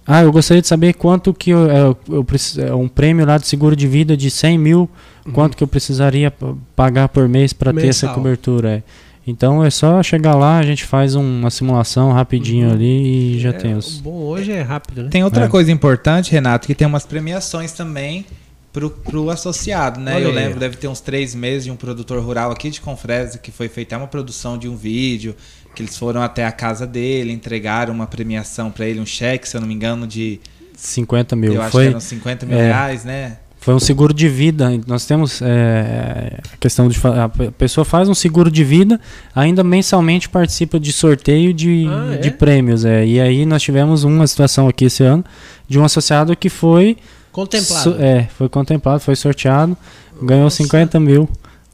[0.06, 3.38] Ah, eu gostaria de saber quanto que eu, eu, eu preciso, é um prêmio lá
[3.38, 4.90] de seguro de vida de 100 mil,
[5.32, 6.32] quanto que eu precisaria
[6.76, 8.70] pagar por mês para ter essa cobertura.
[8.78, 8.84] é.
[9.26, 12.74] Então é só chegar lá, a gente faz um- uma simulação rapidinho Uhum.
[12.74, 14.02] ali e já É, tem os.
[14.02, 15.10] Bom, hoje é rápido, né?
[15.10, 15.48] Tem outra É.
[15.48, 18.26] coisa importante, Renato, que tem umas premiações também
[18.74, 20.16] pro, pro associado, né?
[20.16, 23.38] Olha Eu lembro, deve ter uns três meses de um produtor rural aqui de Confresa
[23.38, 25.36] que foi feita uma produção de um vídeo,
[25.76, 29.56] que eles foram até a casa dele, entregaram uma premiação para ele, um cheque, se
[29.58, 30.40] eu não me engano, de
[30.76, 31.54] 50 mil.
[31.54, 32.66] eu acho que Foi, eram 50 mil é.
[32.68, 33.38] reais, né?
[33.60, 34.70] foi um seguro de vida.
[34.86, 37.00] Nós temos é, a questão de.
[37.08, 39.00] A pe- pessoa faz um seguro de vida,
[39.34, 42.18] ainda mensalmente participa de sorteio de, Ah, é?
[42.18, 42.84] de prêmios.
[42.84, 43.06] É.
[43.06, 45.24] E aí nós tivemos uma situação aqui esse ano
[45.66, 46.98] de um associado que foi.
[47.32, 47.84] Contemplado.
[47.84, 49.78] so- é, foi contemplado, foi sorteado,
[50.22, 50.58] ganhou Nossa.
[50.58, 51.30] 50 mil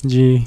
[0.06, 0.44] de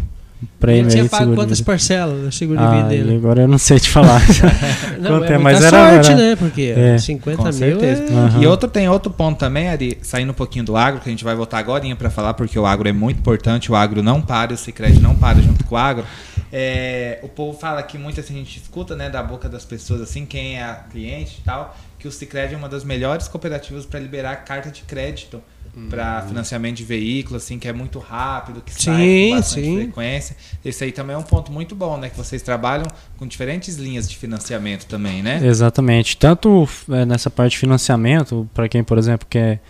[0.61, 3.17] prêmio Ele tinha pago quantas parcelas do seguro de Ah, vida dele?
[3.17, 4.21] agora eu não sei te falar.
[5.01, 6.37] Não, quanto é é, mas era- sorte, era- né?
[6.37, 8.03] Porque É, 50 Com mil certeza.
[8.03, 8.17] é...
[8.17, 8.43] Aham.
[8.43, 11.25] E outro tem outro ponto também, Ari, saindo um pouquinho do agro, que a gente
[11.25, 14.53] vai voltar agora para falar, porque o agro é muito importante, o agro não para,
[14.53, 16.05] o Cicred não para junto com o agro.
[16.53, 20.01] É, o povo fala que muito assim, a gente escuta né, da boca das pessoas,
[20.03, 23.87] assim, quem é a cliente e tal, que o Cicred é uma das melhores cooperativas
[23.87, 25.41] para liberar carta de crédito
[25.89, 29.77] para financiamento de veículo, assim, que é muito rápido, que sai Sim, com bastante sim.
[29.77, 30.37] frequência.
[30.63, 32.11] Esse aí também é um ponto muito bom, né?
[32.11, 35.41] Que vocês trabalham com diferentes linhas de financiamento também, né?
[35.43, 36.17] Exatamente.
[36.19, 39.63] Tanto é, nessa parte de financiamento, para quem, por exemplo, quer,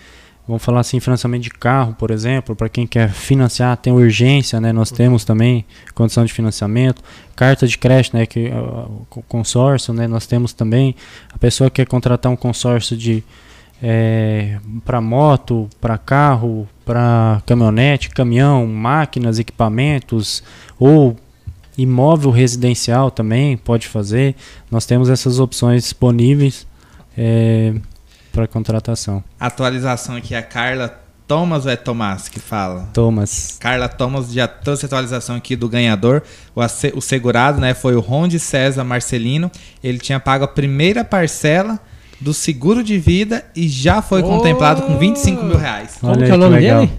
[0.44, 4.72] vamos falar assim, financiamento de carro, por exemplo, para quem quer financiar, tem urgência, né?
[4.72, 7.00] Nós temos também condição de financiamento,
[7.36, 8.26] carta de crédito, né?
[8.26, 10.08] Que o co- consórcio, né?
[10.08, 10.96] Nós temos também.
[11.32, 13.22] A pessoa quer contratar um consórcio de
[14.84, 20.42] para moto, para carro, para caminhonete, caminhão, máquinas, equipamentos
[20.78, 21.16] ou
[21.76, 24.36] Imóvel residencial também pode fazer.
[24.70, 26.66] Nós temos essas opções disponíveis
[27.16, 27.74] é,
[28.30, 29.24] para contratação.
[29.40, 32.90] Atualização aqui, a Carla Thomas ou é Tomás que fala?
[32.92, 33.56] Thomas.
[33.58, 36.22] Carla Thomas já trouxe a atualização aqui do ganhador.
[36.54, 36.60] O,
[36.94, 39.50] o segurado né, foi o Ronde César Marcelino.
[39.82, 41.80] Ele tinha pago a primeira parcela
[42.22, 44.26] do seguro de vida e já foi oh!
[44.26, 45.96] contemplado com 25 mil reais.
[46.00, 46.90] Como Olha que é o nome dele?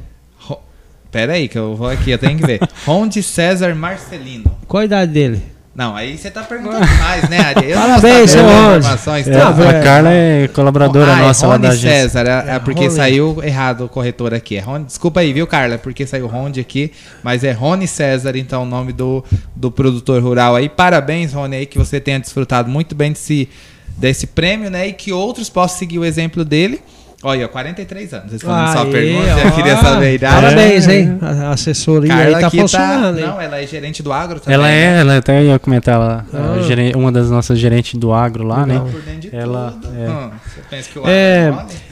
[1.10, 2.60] Pera aí, que eu vou aqui, eu tenho que ver.
[2.88, 4.46] Ronde César Marcelino.
[4.68, 5.54] Qual a idade dele?
[5.76, 7.72] Não, aí você tá perguntando mais, né, Ari?
[7.72, 9.28] Eu Parabéns, seu informações.
[9.28, 12.96] É, a Carla é colaboradora ah, nossa Rony lá da César, é, é porque Rony.
[12.96, 14.56] saiu errado o corretor aqui.
[14.56, 15.76] É Rony, desculpa aí, viu, Carla?
[15.76, 16.92] É porque saiu Ronde aqui,
[17.24, 19.24] mas é Rony César, então, o nome do,
[19.56, 20.70] do produtor rural aí.
[20.70, 23.50] Parabéns, Rony, aí, que você tenha desfrutado muito bem desse,
[23.98, 24.88] desse prêmio, né?
[24.88, 26.82] E que outros possam seguir o exemplo dele.
[27.24, 28.32] Olha, 43 anos.
[28.34, 30.36] Respondendo sua pergunta, ó, eu queria saber a idade.
[30.36, 31.18] Parabéns, hein?
[31.22, 33.20] A assessoria Carla aí tá funcionando.
[33.20, 34.56] Tá, não, ela é gerente do agro também.
[34.56, 35.00] Ela é, né?
[35.00, 36.26] ela até ia comentar lá.
[36.34, 36.62] Ah.
[36.64, 38.86] Gerente, uma das nossas gerentes do agro lá, não.
[38.86, 38.92] né?
[38.92, 39.88] Por dentro de ela, tudo.
[39.96, 40.10] É.
[40.10, 41.84] Hum, você pensa que o agro é, é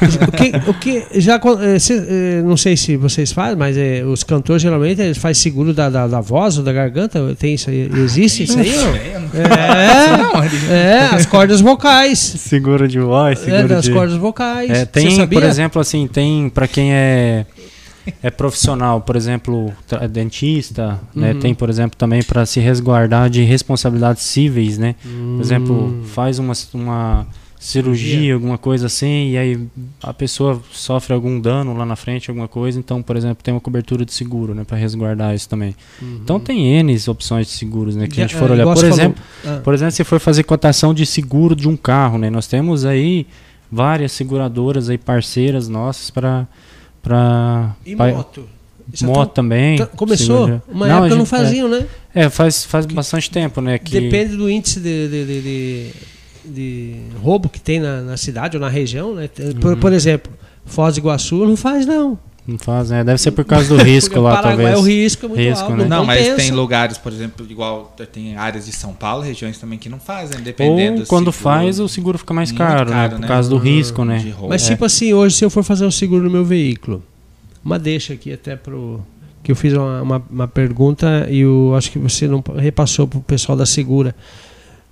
[0.26, 4.62] o que, o que já eh, não sei se vocês fazem, mas é, os cantores
[4.62, 7.20] geralmente eles fazem seguro da, da, da, voz ou da garganta.
[7.38, 7.90] Tem isso aí?
[7.94, 8.74] Existe isso aí?
[10.68, 12.18] É, é, as cordas vocais.
[12.18, 13.92] Seguro de voz, seguro é, das de...
[13.92, 14.70] cordas vocais.
[14.70, 17.46] É, tem, por exemplo, assim, tem para quem é
[18.22, 19.72] é profissional, por exemplo,
[20.10, 21.28] dentista, né?
[21.28, 21.34] uhum.
[21.34, 21.40] né?
[21.40, 24.94] Tem, por exemplo, também para se resguardar de responsabilidades cíveis, né?
[25.04, 25.36] Uhum.
[25.36, 26.02] Por exemplo, hum.
[26.04, 27.26] faz uma, uma
[27.58, 29.60] cirurgia, alguma coisa assim, e aí
[30.02, 33.60] a pessoa sofre algum dano lá na frente, alguma coisa, então, por exemplo, tem uma
[33.60, 35.76] cobertura de seguro, né, para resguardar isso também.
[36.00, 36.20] Uhum.
[36.24, 38.64] Então tem N opções de seguros, né, que a gente for é, olhar.
[38.64, 39.60] Por exemplo, ah.
[39.62, 43.26] por exemplo, se for fazer cotação de seguro de um carro, né, nós temos aí
[43.70, 46.46] várias seguradoras aí parceiras nossas para
[47.02, 48.48] para e moto.
[49.02, 49.78] moto tá, também.
[49.78, 50.46] Tá, começou?
[50.46, 50.62] Segura.
[50.68, 51.86] Uma não, época gente, não faziam, é, né?
[52.14, 53.78] É, faz, faz que, bastante tempo, né?
[53.78, 54.00] Que...
[54.00, 55.90] Depende do índice de, de, de, de,
[56.44, 59.28] de roubo que tem na, na, cidade ou na região, né?
[59.60, 59.80] Por, uhum.
[59.80, 60.30] por exemplo,
[60.66, 62.18] Foz do Iguaçu não faz não.
[62.46, 63.04] Não faz, né?
[63.04, 64.78] Deve ser por causa do risco lá, Paraguai, talvez.
[64.78, 65.76] o risco é muito risco, alto.
[65.76, 65.84] Né?
[65.84, 69.88] Não, mas tem lugares, por exemplo, igual tem áreas de São Paulo, regiões também que
[69.88, 71.00] não fazem, dependendo.
[71.00, 73.08] Ou quando seguro, faz, o seguro fica mais caro, caro, né?
[73.08, 73.28] Por né?
[73.28, 74.34] causa do risco, né?
[74.48, 77.02] Mas tipo assim, hoje se eu for fazer um seguro no meu veículo,
[77.64, 79.00] uma deixa aqui até pro
[79.42, 83.20] que eu fiz uma, uma, uma pergunta e eu acho que você não repassou pro
[83.20, 84.14] pessoal da Segura.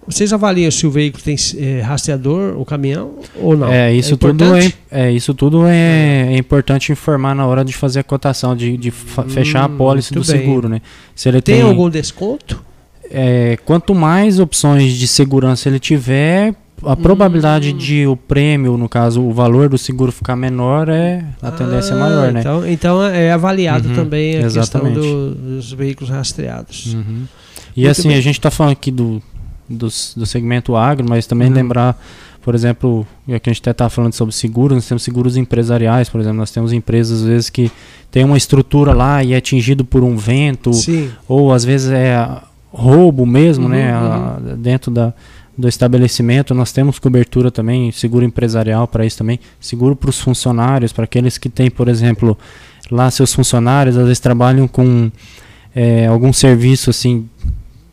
[0.09, 3.69] Vocês avaliam se o veículo tem é, rastreador, o caminhão, ou não?
[3.69, 7.75] É, isso é tudo, é, é, isso tudo é, é, importante informar na hora de
[7.75, 10.25] fazer a cotação, de, de hum, fechar a pólice do bem.
[10.25, 10.69] seguro.
[10.69, 10.81] Né?
[11.15, 12.65] Se ele tem, tem algum desconto?
[13.11, 17.77] É, quanto mais opções de segurança ele tiver, a probabilidade hum.
[17.77, 21.99] de o prêmio, no caso, o valor do seguro ficar menor é a tendência ah,
[21.99, 22.41] maior, né?
[22.41, 24.95] Então, então é avaliado uhum, também a exatamente.
[24.95, 26.95] questão do, dos veículos rastreados.
[26.95, 27.25] Uhum.
[27.77, 28.17] E Muito assim, bem.
[28.17, 29.23] a gente está falando aqui do,
[29.69, 31.55] do, do segmento agro, mas também uhum.
[31.55, 32.01] lembrar,
[32.43, 36.09] por exemplo, já que a gente até está falando sobre seguros, nós temos seguros empresariais,
[36.09, 37.71] por exemplo, nós temos empresas às vezes que
[38.11, 41.11] tem uma estrutura lá e é atingido por um vento, Sim.
[41.27, 42.41] ou às vezes é
[42.73, 44.57] roubo mesmo, né, uhum, a, uhum.
[44.57, 45.13] dentro da
[45.59, 50.93] do estabelecimento, nós temos cobertura também, seguro empresarial para isso também, seguro para os funcionários,
[50.93, 52.39] para aqueles que têm, por exemplo,
[52.89, 55.11] lá seus funcionários às vezes trabalham com
[55.75, 57.29] é, algum serviço assim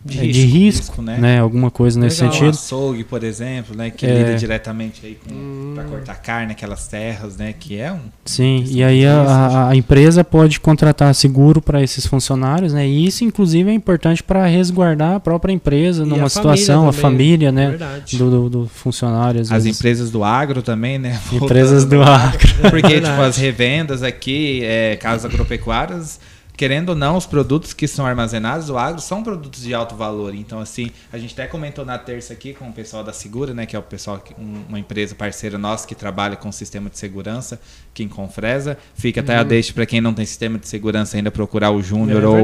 [0.05, 1.17] de, risco, de risco, né?
[1.17, 1.39] né?
[1.39, 2.33] Alguma coisa nesse Legal.
[2.33, 2.47] sentido.
[2.47, 3.89] Um açougue, por exemplo, né?
[3.89, 4.19] Que é.
[4.19, 5.71] lida diretamente aí com hum.
[5.73, 7.55] para cortar carne, aquelas terras, né?
[7.59, 7.99] Que é um.
[8.23, 8.63] Sim.
[8.67, 12.87] E aí a, a, empresa pode contratar seguro para esses funcionários, né?
[12.87, 17.49] E isso, inclusive, é importante para resguardar a própria empresa e numa a situação, família
[17.49, 17.99] a família, né?
[18.13, 19.41] Do, do, do, funcionário.
[19.41, 19.75] As vezes.
[19.75, 21.19] empresas do agro também, né?
[21.33, 22.47] Empresas do agro.
[22.69, 26.19] Porque tipo as revendas aqui, é, casas agropecuárias
[26.55, 30.33] querendo ou não, os produtos que são armazenados, o agro, são produtos de alto valor.
[30.33, 33.65] Então, assim, a gente até comentou na terça aqui com o pessoal da Segura, né,
[33.65, 37.59] que é o pessoal, uma empresa parceira nossa que trabalha com sistema de segurança,
[37.93, 38.77] que em Confresa.
[38.93, 39.41] Fica até uhum.
[39.41, 42.37] a deixa para quem não tem sistema de segurança ainda procurar o Júnior é, ou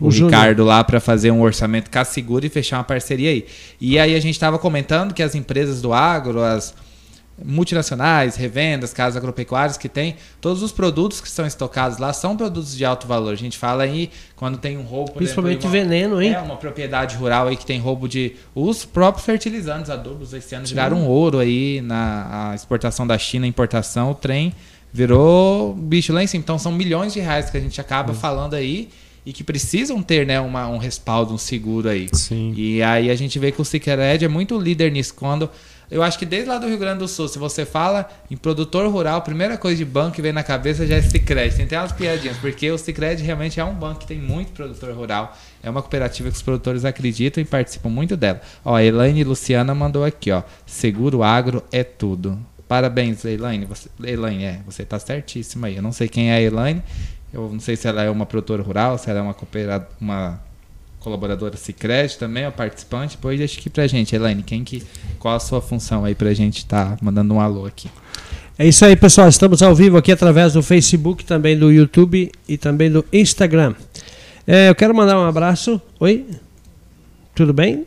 [0.00, 3.30] o, o Ricardo lá para fazer um orçamento com a Segura e fechar uma parceria
[3.30, 3.46] aí.
[3.80, 6.74] E aí a gente estava comentando que as empresas do agro, as
[7.44, 12.76] multinacionais, revendas, casas agropecuárias que tem, todos os produtos que são estocados lá são produtos
[12.76, 13.32] de alto valor.
[13.32, 16.32] A gente fala aí quando tem um roubo, principalmente exemplo, uma, veneno, hein?
[16.34, 20.66] É uma propriedade rural aí que tem roubo de os próprios fertilizantes, adubos esse ano
[20.66, 24.52] geraram ouro aí na exportação da China, importação, o trem
[24.92, 26.42] virou bicho lá em cima.
[26.42, 28.88] Então são milhões de reais que a gente acaba falando aí
[29.24, 32.08] e que precisam ter né, uma, um respaldo, um seguro aí.
[32.12, 32.54] Sim.
[32.56, 35.14] E aí a gente vê que o Sicredi é muito líder nisso.
[35.14, 35.50] Quando
[35.90, 38.86] Eu acho que desde lá do Rio Grande do Sul, se você fala em produtor
[38.88, 41.56] rural, a primeira coisa de banco que vem na cabeça já é Cicred.
[41.56, 44.94] Tem até umas piadinhas, porque o Cicred realmente é um banco que tem muito produtor
[44.94, 45.36] rural.
[45.62, 48.40] É uma cooperativa que os produtores acreditam e participam muito dela.
[48.64, 50.44] Ó, a Elaine Luciana mandou aqui, ó.
[50.64, 52.38] Seguro agro é tudo.
[52.68, 53.64] Parabéns, Elaine.
[53.64, 55.76] Você, Elaine, é, você tá certíssima aí.
[55.76, 56.82] Eu não sei quem é a Elaine.
[57.32, 60.40] Eu não sei se ela é uma produtora rural, se ela é uma, cooperada, uma
[61.00, 63.16] colaboradora Cicred também, ou participante.
[63.16, 64.82] Depois deixa aqui pra gente, Elaine, quem que,
[65.18, 67.90] qual a sua função aí pra gente estar tá mandando um alô aqui.
[68.58, 69.26] É isso aí, pessoal.
[69.26, 73.74] Estamos ao vivo aqui através do Facebook, também do YouTube e também do Instagram.
[74.46, 75.80] É, eu quero mandar um abraço.
[75.98, 76.26] Oi?
[77.34, 77.86] Tudo bem?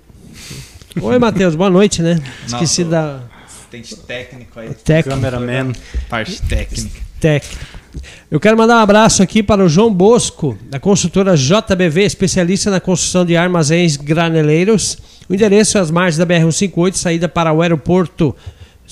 [1.00, 1.54] Oi, Matheus.
[1.54, 2.20] Boa noite, né?
[2.48, 3.22] Esqueci da.
[3.46, 4.74] Assistente técnico aí.
[4.74, 5.22] Técnico.
[5.22, 5.74] Cameraman.
[6.10, 7.00] Parte técnica.
[7.20, 7.83] Técnico.
[8.30, 12.80] Eu quero mandar um abraço aqui para o João Bosco, da consultora JBV, especialista na
[12.80, 14.98] construção de armazéns graneleiros.
[15.30, 18.36] O endereço é as margens da BR-158, saída para o aeroporto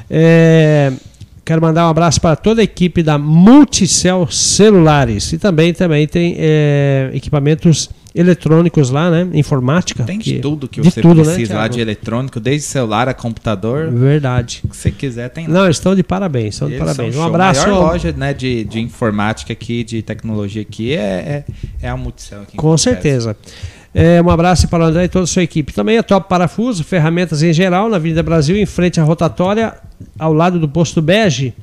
[0.08, 0.92] É,
[1.44, 5.32] quero mandar um abraço para toda a equipe da Multicel Celulares.
[5.32, 9.28] E também, também tem é, equipamentos eletrônicos lá, né?
[9.34, 10.04] Informática.
[10.04, 12.66] Tem de que, tudo que de você tudo, né, precisa né, lá de eletrônico, desde
[12.68, 13.90] celular a computador.
[13.90, 14.60] Verdade.
[14.64, 15.54] O que você quiser tem lá.
[15.54, 17.16] Não, estão de parabéns, estão de parabéns.
[17.16, 17.62] Um abraço.
[17.62, 21.44] A maior loja né, de, de informática aqui, de tecnologia aqui é, é,
[21.82, 22.56] é a Multicel aqui.
[22.56, 23.36] Com certeza.
[23.94, 25.72] É, um abraço para o André e toda a sua equipe.
[25.72, 29.72] Também a Top Parafuso, ferramentas em geral, na Avenida Brasil, em frente à rotatória,
[30.18, 31.54] ao lado do posto Bege.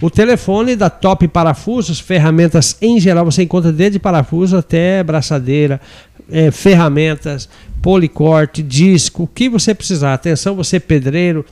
[0.00, 5.78] O telefone da Top Parafusos, ferramentas em geral, você encontra desde parafuso até braçadeira,
[6.32, 7.50] é, ferramentas,
[7.82, 10.14] policorte, disco, o que você precisar.
[10.14, 11.44] Atenção, você pedreiro,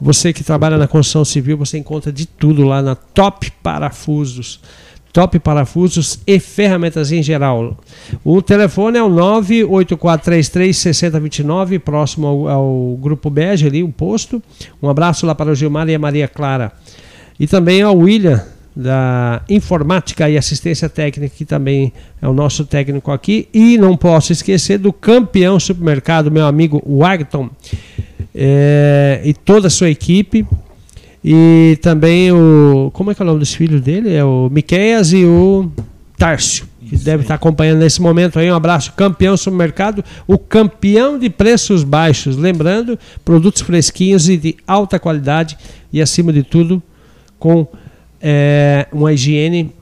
[0.00, 4.60] você que trabalha na construção civil, você encontra de tudo lá na Top Parafusos
[5.14, 7.78] top parafusos e ferramentas em geral.
[8.24, 14.42] O telefone é o 984336029, próximo ao, ao Grupo Bege ali, o posto.
[14.82, 16.72] Um abraço lá para o Gilmar e a Maria Clara.
[17.38, 18.44] E também ao William,
[18.74, 23.48] da Informática e Assistência Técnica, que também é o nosso técnico aqui.
[23.54, 27.50] E não posso esquecer do campeão supermercado, meu amigo Wagton,
[28.34, 30.44] é, e toda a sua equipe.
[31.24, 32.90] E também o.
[32.92, 34.12] Como é que é o nome dos filhos dele?
[34.12, 35.70] É o Miqueias e o
[36.18, 36.66] Tárcio.
[36.86, 38.50] Que Isso deve estar acompanhando nesse momento aí.
[38.50, 42.36] Um abraço, campeão supermercado, o campeão de preços baixos.
[42.36, 45.56] Lembrando, produtos fresquinhos e de alta qualidade
[45.90, 46.82] e, acima de tudo,
[47.38, 47.66] com
[48.20, 49.72] é, uma higiene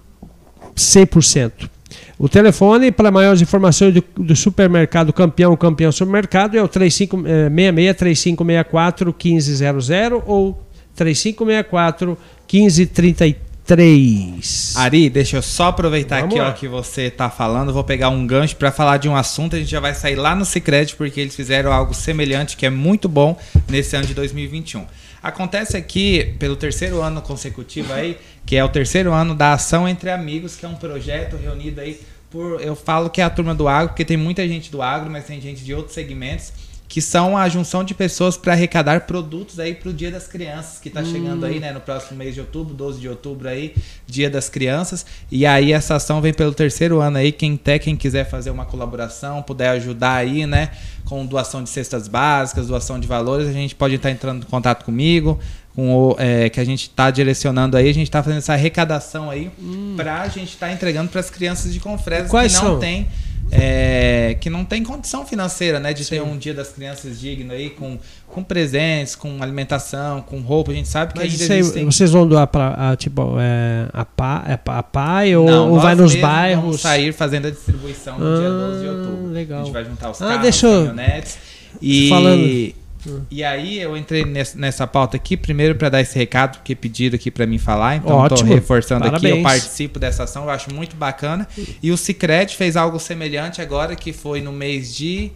[0.77, 1.69] 100%.
[2.17, 9.07] O telefone para maiores informações do, do, supermercado Campeão, Campeão Supermercado é o 3566 3564
[9.13, 9.91] 1500
[10.25, 12.19] ou 3564
[12.53, 14.75] 1533.
[14.77, 18.27] Ari, deixa eu só aproveitar Vamos aqui ó, que você tá falando, vou pegar um
[18.27, 21.19] gancho para falar de um assunto, a gente já vai sair lá no Sicredi porque
[21.21, 23.39] eles fizeram algo semelhante que é muito bom
[23.69, 24.85] nesse ano de 2021.
[25.23, 30.11] Acontece aqui pelo terceiro ano consecutivo aí, que é o terceiro ano da ação entre
[30.11, 33.69] amigos, que é um projeto reunido aí por, eu falo que é a turma do
[33.69, 36.53] agro, porque tem muita gente do agro, mas tem gente de outros segmentos
[36.93, 40.79] que são a junção de pessoas para arrecadar produtos aí para o Dia das Crianças,
[40.79, 41.07] que está hum.
[41.07, 43.75] chegando aí, né, no próximo mês de outubro, 12 de outubro aí,
[44.07, 45.07] Dia das Crianças.
[45.31, 48.67] E aí essa ação vem pelo terceiro ano aí, quem até quem quiser fazer uma
[48.67, 50.69] colaboração, puder ajudar aí, né,
[51.07, 54.85] com doação de cestas básicas, doação de valores, a gente pode estar entrando em contato
[54.85, 55.41] comigo,
[55.75, 59.31] com o é, que a gente está direcionando aí, a gente está fazendo essa arrecadação
[59.31, 59.95] aí hum.
[59.97, 62.79] para a gente estar tá entregando para as crianças de Confresa que não são?
[62.79, 63.09] tem
[63.55, 66.17] é, que não tem condição financeira, né, de Sim.
[66.17, 70.73] ter um dia das crianças digno aí, com, com presentes, com alimentação, com roupa.
[70.73, 71.85] A gente sabe que Mas ainda existem...
[71.85, 75.95] Vocês vão doar para tipo é, a, pá, é a pai ou, não, ou vai
[75.95, 76.65] nos bairros?
[76.65, 79.33] Vamos sair fazendo a distribuição no ah, dia 12 de outubro.
[79.33, 79.61] Legal.
[79.61, 80.69] A gente vai juntar os ah, carros, deixa...
[80.69, 81.39] caminhonetes
[81.81, 82.82] e falando
[83.31, 87.17] E aí eu entrei nessa, nessa pauta aqui, primeiro para dar esse recado, porque pediram
[87.17, 88.53] aqui para mim falar, então Ótimo.
[88.55, 89.43] reforçando aqui, eu Parabéns.
[89.43, 91.47] participo dessa ação, eu acho muito bacana.
[91.83, 95.33] E o Cicred fez algo semelhante agora, que foi no mês de,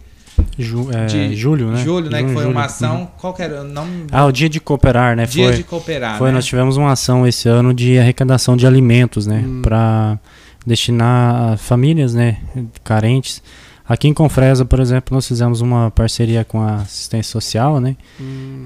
[0.57, 1.83] Ju- é, de julho, né?
[1.83, 2.17] julho, né?
[2.19, 2.55] que Junho, foi julho.
[2.55, 3.07] uma ação, Uhum.
[3.17, 3.63] qual que era?
[3.63, 5.25] Não, Ah, o dia de cooperar, né?
[5.25, 5.55] dia foi.
[5.57, 6.35] de cooperar, Foi, né?
[6.35, 9.43] nós tivemos uma ação esse ano de arrecadação de alimentos, né?
[9.45, 9.61] Hum.
[9.61, 10.17] Para
[10.65, 12.37] destinar a famílias, né?
[12.83, 13.41] Carentes.
[13.87, 17.95] Aqui em Confresa, por exemplo, nós fizemos uma parceria com a assistência social, né?
[18.19, 18.65] Hum.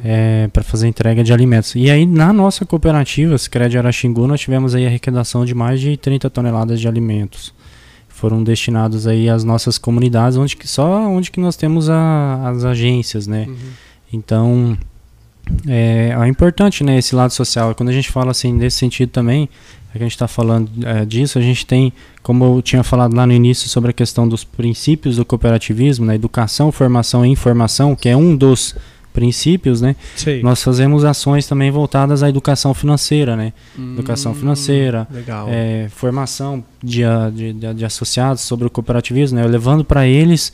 [0.51, 1.75] para fazer entrega de alimentos.
[1.75, 6.29] E aí, na nossa cooperativa, Sicredi Araxingu, nós tivemos aí arrecadação de mais de 30
[6.29, 7.53] toneladas de alimentos.
[8.09, 12.63] Foram destinados aí às nossas comunidades, onde que, só onde que nós temos a- as
[12.65, 13.45] agências, né?
[13.47, 13.55] Uhum.
[14.13, 14.77] Então,
[15.67, 17.73] é, é importante, né, esse lado social.
[17.75, 21.37] Quando a gente fala assim, nesse sentido também, é a gente está falando é, disso,
[21.37, 21.91] a gente tem,
[22.23, 26.15] como eu tinha falado lá no início, sobre a questão dos princípios do cooperativismo, né,
[26.15, 28.75] educação, formação e informação, que é um dos
[29.13, 29.95] princípios, né?
[30.15, 30.41] Sei.
[30.41, 33.51] Nós fazemos ações também voltadas à educação financeira, né?
[33.77, 35.47] Hum, educação financeira, Legal.
[35.49, 37.01] é, formação de,
[37.33, 39.45] de, de- de associados sobre o cooperativismo, né?
[39.45, 40.53] Levando para eles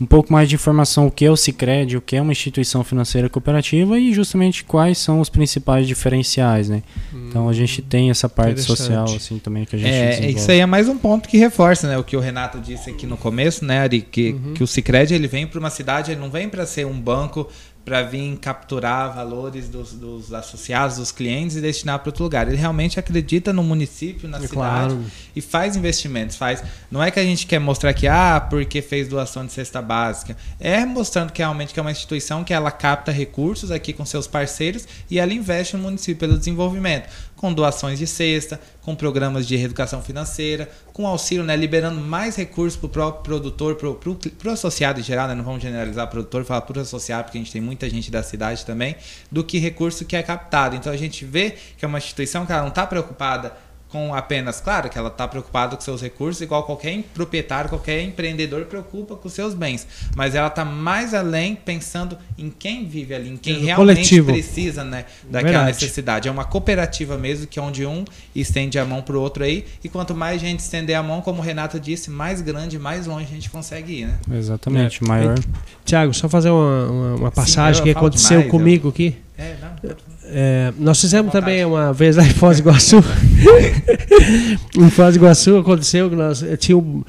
[0.00, 2.84] um pouco mais de informação o que é o Sicredi, o que é uma instituição
[2.84, 6.82] financeira cooperativa e justamente quais são os principais diferenciais, né?
[7.28, 10.34] Então a gente tem essa parte social assim também que a gente É, desenvolve.
[10.38, 13.06] isso aí é mais um ponto que reforça, né, o que o Renato disse aqui
[13.06, 14.52] no começo, né, Ari, que, Uhum.
[14.54, 17.48] que o Sicredi ele vem para uma cidade, ele não vem para ser um banco
[17.86, 22.48] para vir capturar valores dos, dos associados, dos clientes e destinar para outro lugar.
[22.48, 25.04] Ele realmente acredita no município, na É cidade claro.
[25.36, 26.64] e faz investimentos, faz.
[26.90, 30.36] Não é que a gente quer mostrar que ah, porque fez doação de cesta básica,
[30.58, 34.26] é mostrando que realmente que é uma instituição que ela capta recursos aqui com seus
[34.26, 39.56] parceiros e ela investe no município pelo desenvolvimento, com doações de cesta, com programas de
[39.56, 44.98] reeducação financeira, com auxílio, né, liberando mais recursos para o próprio produtor, para o associado
[44.98, 47.60] em geral, né, não vamos generalizar produtor, falar para o associado, porque a gente tem
[47.60, 48.96] muita gente da cidade também,
[49.30, 50.74] do que recurso que é captado.
[50.74, 53.52] Então a gente vê que é uma instituição que ela não está preocupada
[53.96, 58.66] com apenas, claro, que ela está preocupada com seus recursos, igual qualquer proprietário, qualquer empreendedor
[58.66, 59.86] preocupa com seus bens.
[60.14, 64.32] Mas ela está mais além pensando em quem vive ali, em quem realmente coletivo.
[64.32, 65.66] precisa né, daquela Verdade.
[65.80, 66.28] necessidade.
[66.28, 69.64] É uma cooperativa mesmo, que é onde um estende a mão para o outro aí.
[69.82, 73.24] E quanto mais gente estender a mão, como o Renato disse, mais grande, mais longe
[73.30, 74.18] a gente consegue ir, né?
[74.34, 75.08] Exatamente, É.
[75.08, 75.38] maior.
[75.86, 79.16] Tiago, só fazer uma, uma, uma passagem eu que aconteceu demais, comigo aqui.
[79.38, 79.90] É, não.
[80.24, 82.96] É, nós fizemos também uma vez lá em Foz do Iguaçu.
[84.76, 87.02] em Foz do Iguaçu aconteceu que nós eh, tinha um-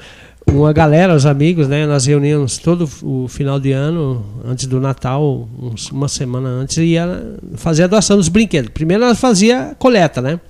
[0.46, 1.86] uma galera, os amigos, né?
[1.86, 6.84] Nós reunimos todo o final de ano, antes do Natal, uns- uma semana antes, e
[6.84, 8.70] ia fazer a doação dos brinquedos.
[8.72, 10.40] Primeiro nós fazia coleta, né?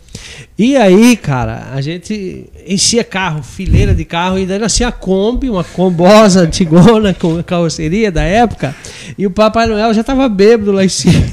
[0.58, 4.92] E aí, cara, a gente enchia carro, fileira de carro, e daí nós tinha a
[4.92, 8.74] Kombi, uma combosa antigona com carroceria da época,
[9.16, 11.14] e o Papai Noel já tava bêbado lá em cima.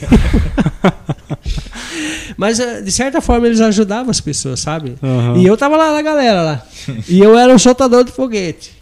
[2.38, 4.96] Mas eh, de certa forma eles ajudavam as pessoas, sabe?
[5.02, 5.38] Aham.
[5.38, 6.66] E eu tava lá na galera lá.
[7.08, 8.74] E eu era o soltador de foguete.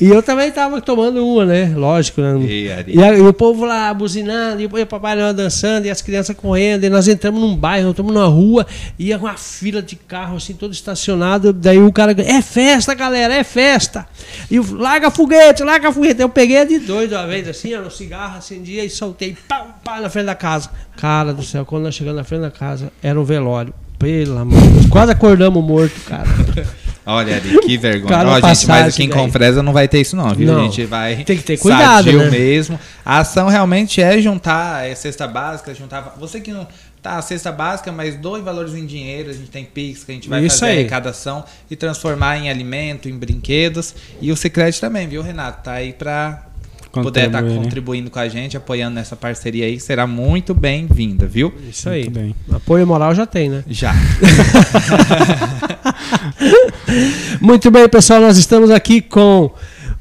[0.00, 1.72] E eu também tava tomando uma, né?
[1.76, 2.38] Lógico, né?
[2.46, 6.02] E, E, a- e o povo lá buzinando, e o Papai Noel dançando, e as
[6.02, 8.66] crianças correndo, e nós entramos num bairro, estamos numa rua,
[8.98, 11.52] e ia uma fila de carro assim, todo estacionado.
[11.52, 14.06] Daí o cara, é festa, galera, é festa.
[14.50, 16.20] E o larga foguete, larga foguete.
[16.20, 20.00] Eu peguei de doido uma vez, assim, ó, no cigarro, acendia e soltei, pá, pá,
[20.00, 20.70] na frente da casa.
[20.96, 23.72] Cara do céu, quando nós chegamos na frente da casa, era um velório.
[23.98, 26.26] Pelo amor de Deus, quase acordamos morto, cara.
[27.04, 28.08] Olha, Ari, que vergonha.
[28.08, 29.08] Cada Ó, gente, mas passagem, aqui em.
[29.08, 30.46] Confresa não vai ter isso não, viu?
[30.46, 30.60] Não.
[30.60, 32.30] A gente vai Tem que ter cuidado, sadio né?
[32.30, 32.78] mesmo.
[33.04, 36.14] A ação realmente é juntar é cesta básica, juntar...
[36.18, 36.66] Você que não...
[37.02, 40.14] Tá, a cesta básica, mas doe valores em dinheiro, a gente tem Pix, que a
[40.14, 40.78] gente vai Isso fazer aí.
[40.78, 43.92] arrecadação e transformar em alimento, em brinquedos.
[44.20, 45.64] E o Secret também, viu, Renato?
[45.64, 46.46] Tá aí pra
[46.92, 47.64] puder estar Contribuir, né?
[47.64, 51.52] contribuindo com a gente, apoiando nessa parceria aí, será muito bem-vinda, viu?
[51.70, 52.10] Isso aí.
[52.52, 53.64] Apoio moral já tem, né?
[53.66, 53.94] Já.
[57.40, 59.50] Muito bem, pessoal, nós estamos aqui com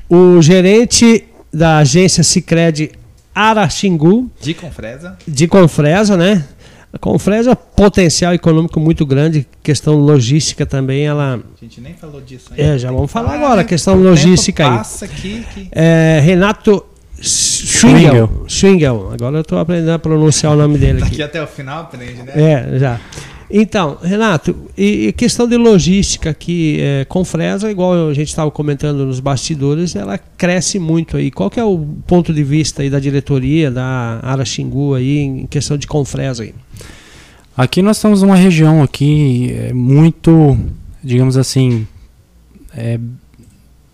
[0.10, 1.24] o gerente
[1.54, 2.92] da agência Sicredi
[3.34, 5.18] Araxingu, De Confresa.
[5.28, 6.44] de Confresa, né?
[6.94, 11.36] A Confresa, potencial econômico muito grande, questão logística também, ela...
[11.36, 12.76] A gente nem falou disso ainda.
[12.76, 14.78] É, já vamos falar Ah, agora, questão o tempo logística aí.
[14.78, 15.70] Passa aqui, que...
[15.72, 16.84] É, Renato
[17.22, 18.46] Schwingel.
[18.48, 21.12] Schwingel, agora eu estou aprendendo a pronunciar o nome dele aqui.
[21.12, 22.34] Daqui até o final aprende, né?
[22.36, 23.00] É, já.
[23.54, 29.06] Então, Renato, e, e questão de logística aqui, é, Confresa, igual a gente estava comentando
[29.06, 31.30] nos bastidores, ela cresce muito aí.
[31.30, 35.78] Qual que é o ponto de vista aí da diretoria, da Araxingu aí, em questão
[35.78, 36.54] de Confresa aí?
[37.56, 40.58] Aqui nós estamos numa região aqui é, muito,
[41.04, 41.86] digamos assim,
[42.76, 43.00] é,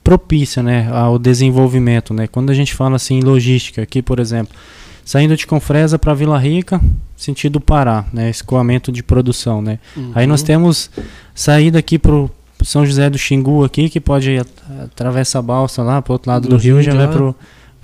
[0.04, 2.28] propícia, né, ao desenvolvimento, né?
[2.28, 4.56] Quando a gente fala assim em logística, aqui, por exemplo,
[5.04, 6.80] saindo de Confresa para Vila Rica,
[7.16, 8.30] sentido Pará, né?
[8.30, 9.80] Escoamento de produção, né?
[9.96, 10.12] Uhum.
[10.16, 10.90] Aí nós temos
[11.34, 12.30] saída aqui pro
[12.64, 14.46] São José do Xingu aqui, que pode ir,
[14.84, 17.14] atravessa a balsa lá pro outro lado do, Do rio, já Rio, vai lá.
[17.14, 17.36] pro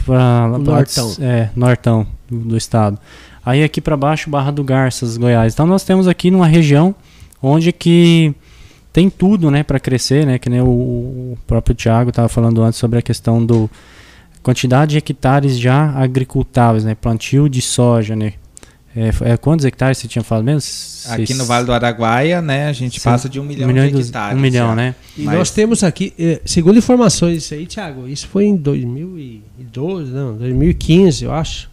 [0.06, 1.16] pra, O nortão.
[1.20, 2.98] é, nortão do estado.
[3.46, 5.54] Aí aqui para baixo, Barra do Garças, Goiás.
[5.54, 6.96] Então nós temos aqui numa região
[7.42, 8.34] onde que
[8.94, 12.80] tem tudo, né, para crescer, né, que nem o, o próprio Thiago estava falando antes
[12.80, 13.70] sobre a questão do
[14.44, 18.34] quantidade de hectares já agricultáveis, né, plantio de soja, né.
[18.96, 20.60] É, é, quantos hectares você tinha falado mesmo?
[21.12, 23.04] Aqui Seis- no Vale do Araguaia, né, a gente Sim.
[23.10, 24.38] passa de um milhão, um milhão, de hectares.
[24.38, 24.76] um milhão, já.
[24.76, 24.96] né?
[25.18, 30.36] E Mas- nós temos aqui, eh, segundo informações aí, Thiago, isso foi em 2012, não,
[30.38, 31.73] 2015, eu acho.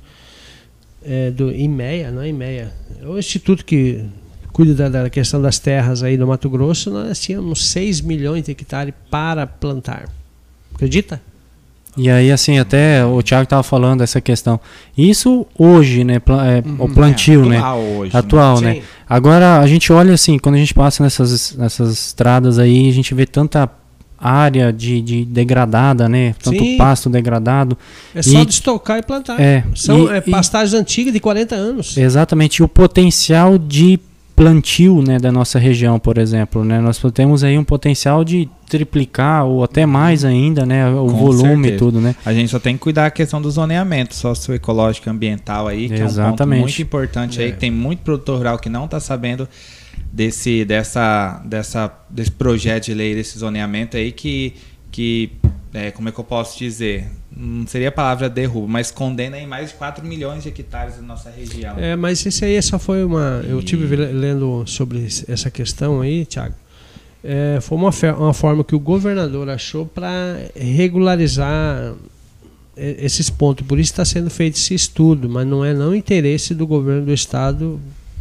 [1.05, 2.73] É, do IMEA, não é IMEA.
[3.03, 4.05] É o instituto que
[4.53, 6.91] cuida da, da questão das terras aí do Mato Grosso.
[6.91, 10.09] Nós tínhamos 6 milhões de hectares para plantar.
[10.75, 11.21] Acredita?
[11.97, 14.61] E aí, assim, até o Thiago estava falando essa questão.
[14.97, 18.19] Isso hoje, né, pla- é, o plantio, É, né, atual hoje, né?
[18.19, 18.75] atual, né.
[18.75, 18.83] Sim.
[19.09, 23.13] Agora a gente olha assim, quando a gente passa nessas, nessas estradas aí, a gente
[23.13, 23.69] vê tanta
[24.21, 26.35] área de, de degradada, né?
[26.43, 26.77] Tanto Sim.
[26.77, 27.77] pasto degradado.
[28.15, 29.41] É só E- destocar e plantar.
[29.41, 31.97] É, São e- é, pastagens antigas de 40 anos.
[31.97, 33.99] Exatamente, e o potencial de
[34.37, 36.81] plantio, né, da nossa região, por exemplo, né?
[36.81, 41.43] Nós temos aí um potencial de triplicar ou até mais ainda, né, o Com volume
[41.43, 41.79] e certeza.
[41.79, 42.15] tudo, né?
[42.25, 45.95] A gente só tem que cuidar da questão do zoneamento socioecológico e ambiental aí, que
[45.95, 46.61] é um ponto Exatamente.
[46.63, 47.53] muito importante aí, É.
[47.53, 49.47] que tem muito produtor rural que não está sabendo
[50.13, 54.55] desse, dessa, dessa, desse projeto de lei, desse zoneamento aí, que,
[54.91, 55.33] que
[55.73, 57.07] é, como é que eu posso dizer?
[57.35, 61.03] Não seria a palavra derrubo, mas condena em mais de 4 milhões de hectares da
[61.03, 61.79] nossa região.
[61.79, 63.43] É, mas isso aí só foi uma.
[63.49, 66.55] Eu tive ve- lendo sobre essa questão aí, Thiago.
[67.23, 70.11] É, foi uma, uma forma que o governador achou para
[70.57, 71.95] regularizar
[72.77, 73.65] e- esses pontos.
[73.67, 77.13] Por isso está sendo feito esse estudo, mas não é não interesse do governo do
[77.13, 77.81] estado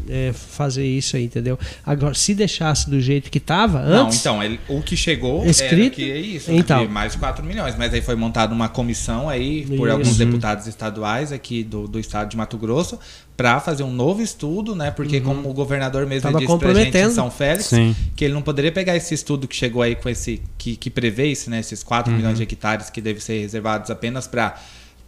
[0.10, 1.58] é, fazer isso aí, entendeu?
[1.86, 4.20] Agora, se deixasse do jeito que estava Não, antes.
[4.20, 5.74] então, ele- o que chegou Escrito?
[5.76, 6.88] era que é isso, Então.
[6.90, 9.92] mais de 4 milhões, mas aí foi montada uma comissão aí por Isso.
[9.92, 10.26] alguns Uhum.
[10.26, 13.00] deputados estaduais aqui do, do estado de Mato Grosso
[13.38, 14.92] para fazer um novo estudo, né?
[14.92, 17.12] Porque como o governador mesmo Tava disse pra gente em comprometendo.
[17.14, 17.96] São Félix, Sim.
[18.16, 21.28] que ele não poderia pegar esse estudo que chegou aí com esse que, que prevê
[21.28, 21.60] isso, né?
[21.60, 22.18] Esses 4 Uhum.
[22.18, 24.56] milhões de hectares que devem ser reservados apenas para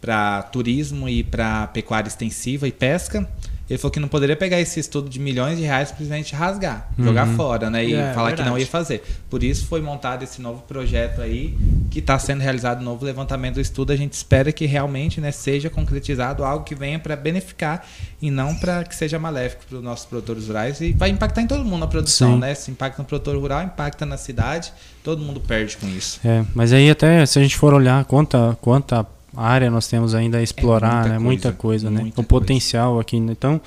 [0.00, 3.28] para turismo e para pecuária extensiva e pesca.
[3.70, 6.90] Ele falou que não poderia pegar esse estudo de milhões de reais e simplesmente rasgar,
[6.98, 7.84] jogar fora, né?
[7.84, 9.02] E É, falar que não ia fazer.
[9.30, 11.56] Por isso foi montado esse novo projeto aí,
[11.90, 13.92] que está sendo realizado um novo levantamento do estudo.
[13.92, 17.86] A gente espera que realmente né, seja concretizado algo que venha para beneficiar
[18.20, 20.80] e não para que seja maléfico para os nossos produtores rurais.
[20.80, 22.40] E vai impactar em todo mundo na produção, Sim.
[22.40, 22.54] né?
[22.54, 26.20] Se impacta no produtor rural, impacta na cidade, todo mundo perde com isso.
[26.24, 29.06] É, mas aí até se a gente for olhar quanta, quanta
[29.36, 31.18] área nós temos ainda a explorar, muita né?
[31.18, 32.02] Muita coisa, coisa, né?
[32.02, 33.32] muita O potencial aqui, né?
[33.32, 33.60] Então,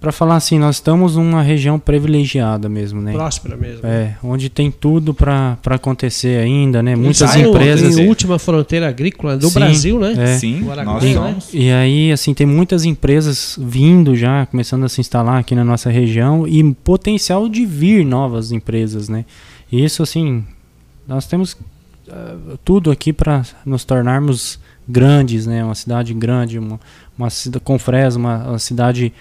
[0.00, 3.12] para falar assim, nós estamos numa região privilegiada mesmo, né?
[3.12, 3.86] Próspera mesmo.
[3.86, 6.96] É, onde tem tudo para acontecer ainda, né?
[6.96, 7.98] Muitas Em- empresas.
[7.98, 10.14] Em última fronteira agrícola do Sim, Brasil, né?
[10.16, 10.38] é.
[10.38, 11.12] Sim, nós né?
[11.12, 11.50] somos.
[11.52, 15.90] E aí, assim, tem muitas empresas vindo já, começando a se instalar aqui na nossa
[15.90, 19.26] região e potencial de vir novas empresas, né?
[19.70, 20.46] E isso, assim,
[21.06, 21.54] nós temos
[22.64, 25.62] tudo aqui para nos tornarmos grandes, né?
[25.64, 26.80] Uma cidade grande, uma,
[27.16, 29.12] uma cidade com Fresno, uma, uma cidade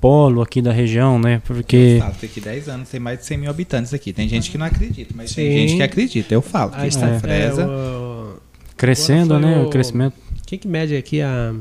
[0.00, 1.42] polo aqui da região, né?
[1.44, 4.12] Porque Eu falo, tem aqui 10 anos, tem mais de 100 mil habitantes aqui.
[4.12, 5.58] Tem gente que não acredita, mas tem Sim.
[5.58, 6.32] gente que acredita.
[6.34, 6.70] Eu falo.
[6.72, 7.06] Que está.
[7.08, 7.62] está Fresa.
[7.62, 8.36] É, o-
[8.76, 9.58] crescendo, né?
[9.58, 10.14] O o- crescimento.
[10.46, 11.52] Quem que mede aqui a.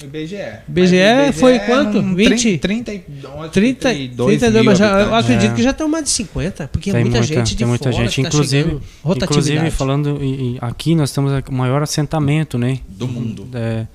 [0.00, 0.36] O IBGE.
[0.68, 0.96] IBGE
[1.30, 2.00] o foi é quanto?
[2.02, 2.58] num 20?
[2.58, 5.54] 30, 30, 32 32, mil mas já, eu acredito É.
[5.54, 8.04] que já tem mais de 50, porque é Tem muita, muita- gente de muita fora
[8.04, 8.80] gente, que tá inclusive-.
[9.04, 12.78] Inclusive, falando, e- e aqui nós temos o maior assentamento, né?
[12.88, 13.48] Do mundo.
[13.54, 13.86] É,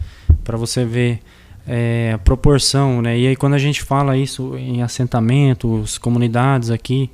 [0.44, 1.20] para você ver
[1.66, 3.18] é, a proporção, né?
[3.18, 7.10] E aí quando a gente fala isso em assentamentos, comunidades aqui,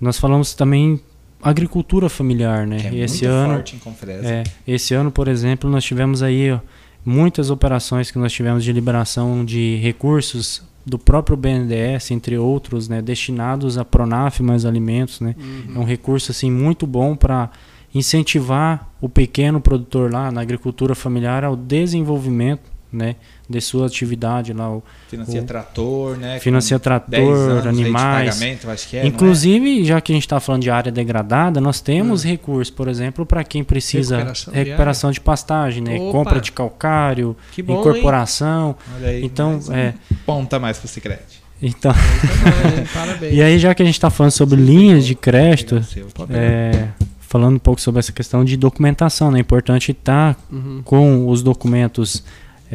[0.00, 1.00] nós falamos também
[1.40, 2.78] agricultura familiar, né?
[2.78, 4.26] Que é e esse muito ano, forte em Confresa.
[4.28, 6.58] é, esse ano, por exemplo, nós tivemos aí ó,
[7.04, 13.00] muitas operações que nós tivemos de liberação de recursos do próprio BNDES, entre outros, né,
[13.00, 15.34] destinados a Pronaf mais alimentos, né?
[15.74, 17.50] É um recurso assim muito bom para
[17.94, 23.16] incentivar o pequeno produtor lá na agricultura familiar ao desenvolvimento, né,
[23.48, 26.38] de sua atividade lá, o, Financia o- trator, né?
[26.40, 28.40] financia com 10 trator, animais.
[28.40, 29.06] é, é?
[29.06, 33.26] Inclusive, já que a gente está falando de área degradada, nós temos recursos, por exemplo,
[33.26, 35.96] para quem precisa Recuperação recuperação, de de pastagem, né?
[36.00, 36.12] Opa!
[36.12, 38.76] Compra de calcário, bom, incorporação.
[38.96, 41.42] Olha aí, Então, mais um é, ponta mais pro Sicredi.
[41.62, 42.84] então, hein?
[42.92, 43.34] Parabéns.
[43.34, 46.88] e aí já que a gente está falando sobre linhas de crédito, o é,
[47.20, 49.38] falando um pouco sobre essa questão de documentação, né?
[49.38, 50.82] É importante estar Uhum.
[50.84, 52.22] com os documentos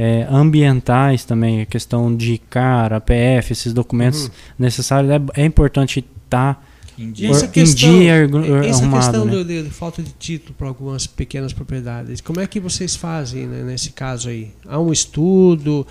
[0.02, 4.32] é, ambientais também, a questão de CAR, APF, esses documentos Uhum.
[4.58, 6.66] necessários, é, é importante estar
[6.98, 7.32] Em E dia.
[7.32, 7.90] essa em questão,
[8.64, 9.32] essa arrumado, questão né?
[9.32, 13.46] do- de, de falta de título para algumas pequenas propriedades, como é que vocês fazem
[13.48, 14.52] né, nesse caso aí?
[14.68, 15.86] Há um estudo,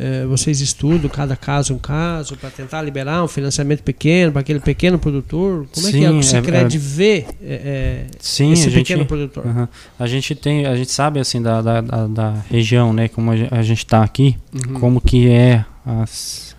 [0.00, 4.58] eh, vocês estudam cada caso um caso para tentar liberar um financiamento pequeno para aquele
[4.60, 5.66] pequeno produtor?
[5.72, 6.10] Como é que é?
[6.10, 9.46] O é- Sicredi é- vê eh, eh, Sim, esse gente, pequeno produtor?
[9.46, 9.68] Aham.
[9.98, 13.36] A gente tem, a gente sabe assim da, da, da, da região, né, como a
[13.36, 14.74] ge- a gente está aqui, Uhum.
[14.80, 16.04] como que é a,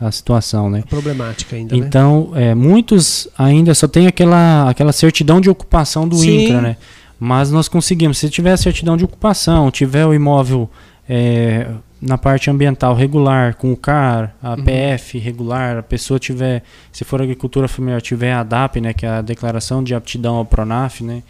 [0.08, 0.80] a situação, né?
[0.86, 1.86] A problemática ainda, né?
[1.86, 6.46] Então, é, muitos ainda só tem aquela, aquela certidão de ocupação do Sim.
[6.46, 6.78] INCRA, né?
[7.20, 8.18] Mas nós conseguimos.
[8.18, 10.68] Se tiver a certidão de ocupação, tiver o imóvel
[11.08, 11.68] é,
[12.02, 14.64] na parte ambiental regular, com o CAR, a Uhum.
[14.64, 19.10] PF regular, a pessoa tiver, se for agricultura familiar, tiver a ADAP, né, que é
[19.10, 21.22] a declaração de aptidão ao PRONAF, né,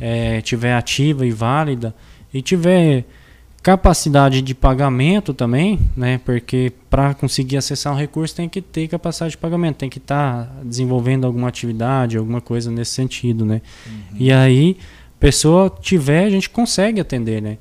[0.00, 1.94] é, tiver ativa e válida,
[2.32, 3.04] e tiver
[3.62, 6.20] capacidade de pagamento também, né?
[6.24, 10.48] Porque para conseguir acessar um recurso tem que ter capacidade de pagamento, tem que estar
[10.62, 13.60] desenvolvendo alguma atividade, alguma coisa nesse sentido, né?
[14.20, 14.76] E aí,
[15.18, 17.58] pessoa tiver, a gente consegue atender, né?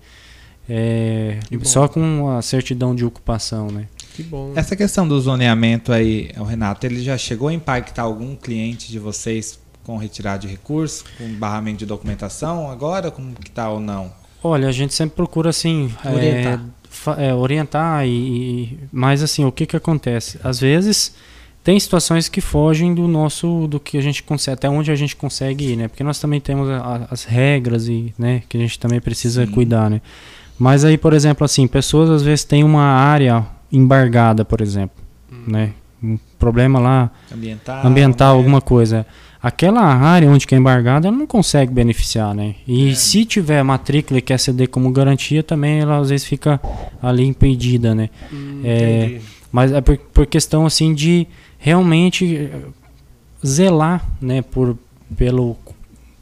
[0.70, 3.86] É, só com a certidão de ocupação, né?
[4.16, 4.53] Que bom.
[4.55, 8.97] Essa questão do zoneamento aí, o Renato, ele já chegou a impactar algum cliente de
[8.97, 14.11] vocês com retirada de recursos, com barramento de documentação agora, como que tá ou não?
[14.43, 16.66] Olha, a gente sempre procura assim é, Orientar.
[16.89, 20.39] fa- é, orientar e, e- mas assim o que que acontece?
[20.43, 21.13] Às vezes
[21.63, 25.16] tem situações que fogem do nosso do que a gente consegue até onde a gente
[25.16, 25.88] consegue ir, né?
[25.88, 29.51] Porque nós também temos a- as regras e né que a gente também precisa Sim.
[29.51, 29.99] cuidar, né?
[30.58, 34.95] Mas aí por exemplo assim pessoas às vezes têm uma área embargada, por exemplo,
[35.47, 35.72] né?
[36.03, 37.86] Um problema lá Ambiental?
[37.86, 38.38] ambiental, né?
[38.38, 39.06] alguma coisa.
[39.41, 42.56] Aquela área onde que é embargada, ela não consegue beneficiar, né?
[42.68, 42.95] E É.
[42.95, 46.60] se tiver matrícula e quer ceder como garantia, também ela às vezes fica
[47.01, 48.10] ali impedida, né?
[48.34, 49.20] Hum, é.
[49.51, 51.28] Mas é por, por questão assim de
[51.60, 52.49] realmente
[53.45, 54.78] zelar, né, por
[55.16, 55.56] pelo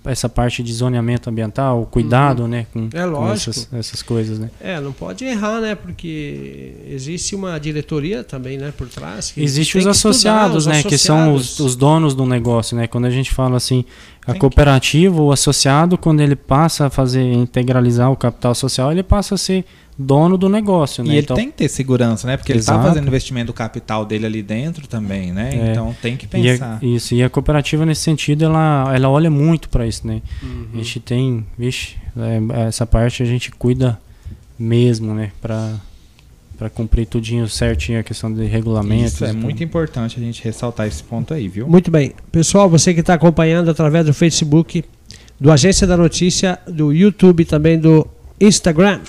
[0.05, 4.49] essa parte de zoneamento ambiental, o cuidado, né, com, É com essas, essas coisas, né?
[4.59, 5.75] É, não pode errar, né?
[5.75, 9.33] Porque existe uma diretoria também, né, por trás.
[9.37, 12.87] Existe os estudar, associados, os né, que são os, os donos do negócio, né?
[12.87, 13.85] Quando a gente fala assim,
[14.25, 19.35] a cooperativa, o associado, quando ele passa a fazer integralizar o capital social, ele passa
[19.35, 19.65] a ser
[19.97, 21.13] dono do negócio, E né?
[21.15, 22.37] ele Então, tem que ter segurança, né?
[22.37, 22.79] Porque ele Exato.
[22.79, 25.51] está fazendo investimento do capital dele ali dentro também, né?
[25.53, 25.71] É.
[25.71, 26.79] Então tem que e pensar.
[26.81, 30.21] a, isso, e a cooperativa nesse sentido, ela, ela olha muito para isso, né?
[30.41, 30.67] Uhum.
[30.73, 33.99] A gente tem, vixe, é, essa parte a gente cuida
[34.57, 35.31] mesmo, né?
[35.41, 35.75] Para
[36.63, 39.15] para cumprir tudinho certinho a questão de regulamentos.
[39.15, 39.41] Isso é tudo.
[39.41, 41.67] muito importante a gente ressaltar esse ponto aí, viu?
[41.67, 42.13] Muito bem.
[42.31, 44.81] Pessoal, você que está acompanhando através do Facebook,
[45.37, 48.07] do Agência da Notícia, do YouTube também do
[48.39, 49.01] Instagram.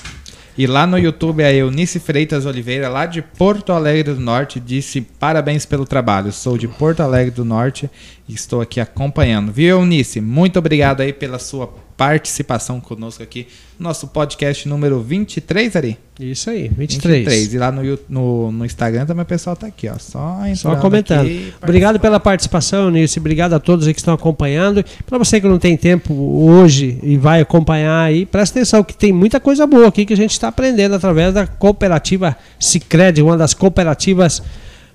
[0.59, 5.01] E lá no YouTube a Eunice Freitas Oliveira, lá de Porto Alegre do Norte, disse
[5.01, 6.33] parabéns pelo trabalho.
[6.33, 7.89] Sou de Porto Alegre do Norte
[8.29, 9.53] e estou aqui acompanhando.
[9.53, 10.21] Viu, Eunice?
[10.21, 13.47] Muito obrigado aí pela sua participação conosco aqui
[13.79, 15.99] no nosso podcast número 23, Ari?
[16.19, 17.55] Isso aí, 23.
[17.55, 19.99] E lá no, no, no Instagram também o pessoal tá aqui, ó.
[19.99, 21.29] Só, Só comentando.
[21.61, 23.19] Obrigado pela participação, Nilce.
[23.19, 24.85] Obrigado a todos que estão acompanhando.
[25.07, 29.13] Para você que não tem tempo hoje e vai acompanhar aí, presta atenção que tem
[29.13, 33.55] muita coisa boa aqui que a gente está aprendendo através da cooperativa Sicredi, uma das
[33.55, 34.43] cooperativas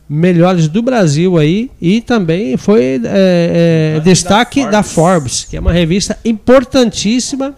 [0.09, 4.93] melhores do Brasil aí e também foi é, é, Da destaque da Forbes.
[4.93, 7.55] Forbes, que é uma revista importantíssima.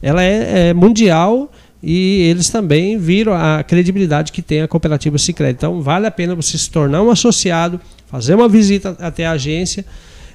[0.00, 1.50] Ela é, é mundial
[1.82, 5.54] e eles também viram a credibilidade que tem a cooperativa Sicredi.
[5.54, 9.84] Então vale a pena você se tornar um associado, fazer uma visita até a agência,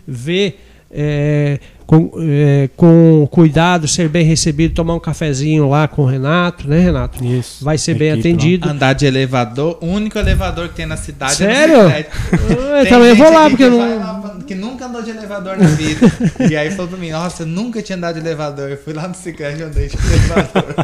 [0.05, 0.59] ver
[0.95, 6.67] é, com, é, com cuidado, ser bem recebido, tomar um cafezinho lá com o Renato,
[6.67, 7.23] né, Renato?
[7.23, 7.63] Isso.
[7.65, 8.69] Vai ser bem atendido.
[8.69, 11.75] Andar de elevador, o único elevador que tem na cidade Sério?
[11.75, 12.07] é no Cicred.
[12.79, 13.99] Eu também vou lá, porque eu não.
[13.99, 16.11] lá, que nunca andou de elevador na vida.
[16.49, 18.69] e aí falou pra mim, nossa, eu nunca tinha andado de elevador.
[18.69, 20.75] Eu fui lá no Cicred e andei de elevador.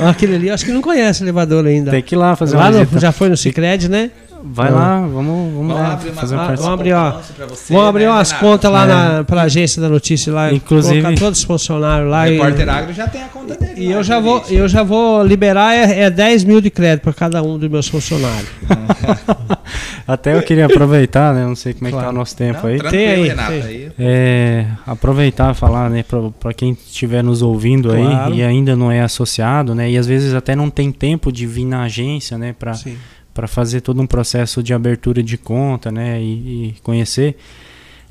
[0.08, 1.90] Aquele ali, eu acho que não conhece elevador ainda.
[1.90, 4.10] Tem que ir lá fazer Lá uma no- já foi no Cicred, né?
[4.42, 7.12] Vai lá, vamos, vamos, lá abrir uma fazer uma vamos abrir, ó.
[7.48, 8.86] você, Vamos abrir né, umas contas lá É.
[8.86, 10.52] na, pra agência da notícia lá.
[10.52, 12.28] Inclusive- Colocar todos os funcionários O lá.
[12.28, 13.74] e- repórter agro já tem a conta dele.
[13.76, 16.70] E lá, eu já de vou, eu já vou liberar é, é 10 mil de
[16.70, 18.48] crédito para cada um dos meus funcionários.
[20.06, 21.44] Até eu queria aproveitar, né?
[21.44, 22.78] Não sei como é que tá o nosso tempo Não, aí.
[22.80, 23.62] Tem aí, Renato, tem.
[23.62, 23.92] aí.
[23.98, 26.04] É, aproveitar e falar, né,
[26.40, 28.32] para quem estiver nos ouvindo Claro.
[28.32, 31.46] aí e ainda não é associado, né, e às vezes até não tem tempo de
[31.46, 32.96] vir na agência, né, para Sim.
[33.32, 37.36] Para fazer todo um processo de abertura de conta, né, e, e conhecer,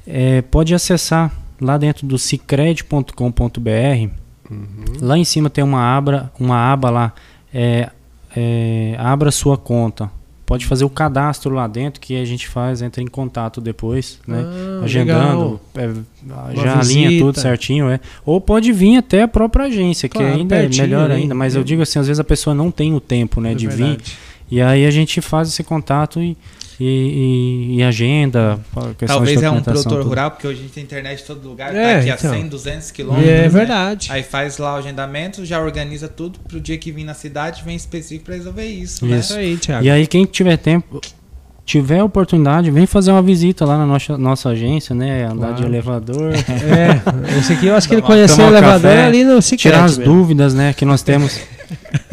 [0.07, 4.09] é, pode acessar lá dentro do cicred.com.br.
[4.99, 7.13] Lá em cima tem uma aba, uma aba lá,
[7.53, 7.89] é,
[8.36, 10.09] é, abra sua conta.
[10.45, 14.43] Pode fazer o cadastro lá dentro que a gente faz, entra em contato depois, né?
[14.43, 15.91] Ah, Agendando, é,
[16.59, 17.99] já alinha tudo certinho, é.
[18.26, 21.36] Ou pode vir até a própria agência, Claro, que ainda é melhor ainda.
[21.36, 23.67] Mas eu digo assim, às vezes a pessoa não tem o tempo, né, É de
[23.67, 23.99] vir.
[24.52, 26.36] E aí a gente faz esse contato e,
[26.80, 28.60] e, e- e agenda.
[28.76, 30.08] a Talvez é um produtor tudo.
[30.10, 32.32] rural, porque hoje a gente tem internet em todo lugar, É, tá aqui a então.
[32.34, 33.30] 100, 200 quilômetros.
[33.30, 33.47] É né?
[33.50, 34.08] verdade.
[34.12, 37.76] Aí faz lá o agendamento, já organiza tudo pro dia que vir na cidade, vem
[37.76, 39.20] específico pra resolver isso, né?
[39.20, 39.86] Isso aí, Thiago.
[39.86, 41.00] E aí quem tiver tempo,
[41.66, 45.26] tiver oportunidade, vem fazer uma visita lá na nossa, nossa agência, né?
[45.26, 45.56] Andar Claro.
[45.58, 46.34] de elevador.
[46.34, 49.62] É, esse aqui eu acho que ele conheceu o elevador café, ali no Cicrete.
[49.62, 50.12] tirar as mesmo.
[50.14, 51.39] dúvidas, né, que nós temos.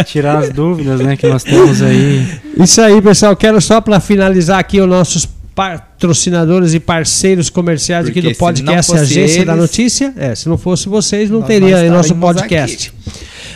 [0.05, 2.27] Tirar as dúvidas, né, que nós temos aí.
[2.59, 3.37] Isso aí, pessoal.
[3.37, 8.39] Quero só para finalizar aqui os nossos patrocinadores e parceiros comerciais aqui Porque do se
[8.39, 10.13] podcast Agência da eles, Notícia.
[10.17, 12.93] É, se não fosse vocês, não nós teria nosso podcast.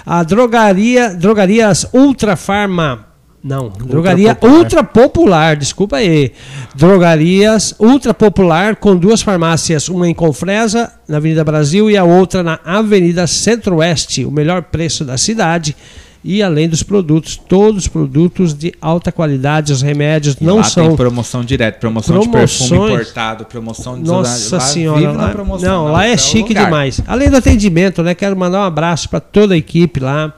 [0.06, 3.09] A drogaria, drogarias Ultra Farma.
[3.42, 4.58] Não, drogaria Popular.
[4.58, 6.30] ultra popular, desculpa aí.
[6.74, 12.42] Drogarias ultra popular com duas farmácias, uma em Confresa, na Avenida Brasil, e a outra
[12.42, 14.26] na Avenida Centro-Oeste.
[14.26, 15.74] O melhor preço da cidade.
[16.22, 20.88] E além dos produtos, todos produtos de alta qualidade, os remédios E não lá são
[20.88, 22.68] tem promoção direto, promoção de Promoções.
[22.68, 24.56] perfume importado, promoção de Nossa.
[24.56, 26.66] Lá senhora, lá, promoção, não, não, lá é é chique lugar.
[26.66, 27.00] demais.
[27.06, 28.14] Além do atendimento, né?
[28.14, 30.30] Quero mandar um abraço para toda a equipe lá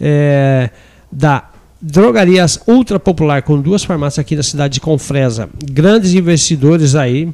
[0.00, 0.68] é,
[1.12, 1.47] da
[1.80, 5.48] Drogarias Ultra Popular, com duas farmácias aqui na cidade de Confresa.
[5.64, 7.28] Grandes investidores aí.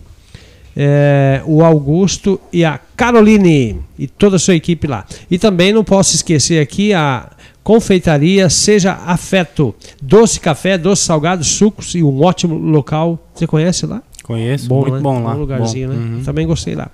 [0.77, 5.05] é, o Augusto e a Caroline e toda a sua equipe lá.
[5.31, 7.31] E também não posso esquecer aqui a
[7.63, 9.75] confeitaria Seja Afeto.
[10.03, 13.25] Doce café, doce salgado, sucos e um ótimo local.
[13.35, 14.03] Você conhece lá?
[14.25, 15.01] Conheço, Bom, muito né?
[15.01, 15.33] bom lá.
[15.35, 16.17] Bom lugarzinho, Bom, né?
[16.17, 16.23] uhum.
[16.25, 16.91] Também gostei lá.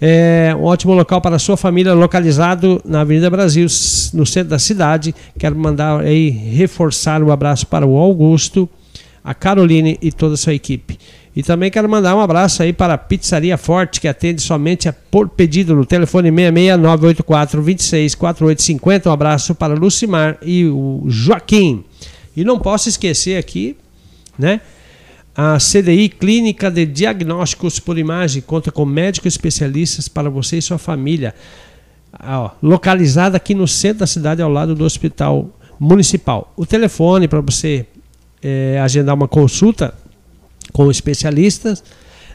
[0.00, 3.66] É um ótimo local para sua família, localizado na Avenida Brasil,
[4.12, 5.14] no centro da cidade.
[5.38, 8.68] Quero mandar aí reforçar um abraço para o Augusto,
[9.24, 10.98] a Caroline e toda a sua equipe.
[11.34, 15.28] E também quero mandar um abraço aí para a Pizzaria Forte, que atende somente por
[15.28, 19.10] pedido no telefone 66984 264850.
[19.10, 21.84] Um abraço para Lucimar e o Joaquim.
[22.34, 23.76] E não posso esquecer aqui,
[24.38, 24.60] né?
[25.36, 30.78] A CDI Clínica de Diagnósticos por Imagem conta com médicos especialistas para você e sua
[30.78, 31.34] família.
[32.62, 36.54] Localizada aqui no centro da cidade, ao lado do Hospital Municipal.
[36.56, 37.84] O telefone para você
[38.42, 39.92] eh, agendar uma consulta
[40.72, 41.84] com especialistas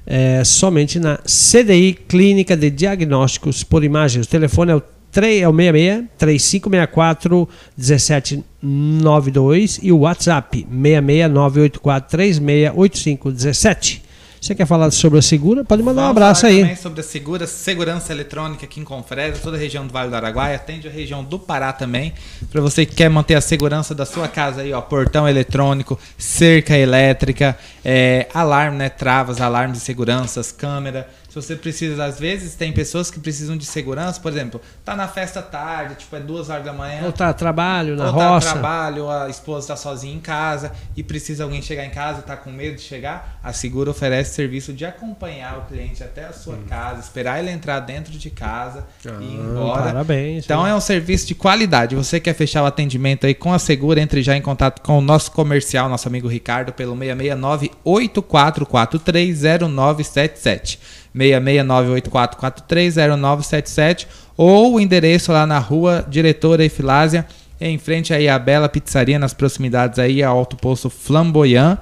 [0.05, 4.21] é somente na CDI Clínica de Diagnósticos por Imagem.
[4.21, 14.11] O telefone é o 3, é o 66 3564 1792 e o WhatsApp 66984 368517.
[14.41, 15.63] Você quer falar sobre a Segura?
[15.63, 16.61] Pode mandar um Vamos abraço falar aí.
[16.61, 20.15] também sobre a segura, segurança eletrônica aqui em Confresa, toda a região do Vale do
[20.15, 22.11] Araguaia, atende a região do Pará também.
[22.51, 26.75] Para você que quer manter a segurança da sua casa aí, ó, portão eletrônico, cerca
[26.75, 27.55] elétrica,
[27.85, 31.07] é, alarme, né, travas, alarmes de seguranças, câmera.
[31.31, 35.07] Se você precisa, às vezes tem pessoas que precisam de segurança, por exemplo, tá na
[35.07, 38.33] festa tarde, tipo é duas horas da manhã, Ou tá trabalho na ou tá no
[38.33, 38.51] roça.
[38.51, 42.51] trabalho, a esposa está sozinha em casa e precisa alguém chegar em casa tá com
[42.51, 46.99] medo de chegar, a Segura oferece serviço de acompanhar o cliente até a sua casa,
[46.99, 49.83] esperar ele entrar dentro de casa e ir Ah, embora.
[49.83, 50.43] Parabéns.
[50.43, 51.95] Então é um serviço de qualidade.
[51.95, 55.01] Você quer fechar o atendimento aí com a Segura, entre já em contato com o
[55.01, 60.77] nosso comercial, nosso amigo Ricardo, pelo 669 84430977.
[61.15, 64.07] 66984430977
[64.37, 67.27] ou o endereço lá na rua Diretora Efilásia,
[67.59, 71.77] em frente aí à Bela Pizzaria, nas proximidades aí ao Alto Poço Flamboyant.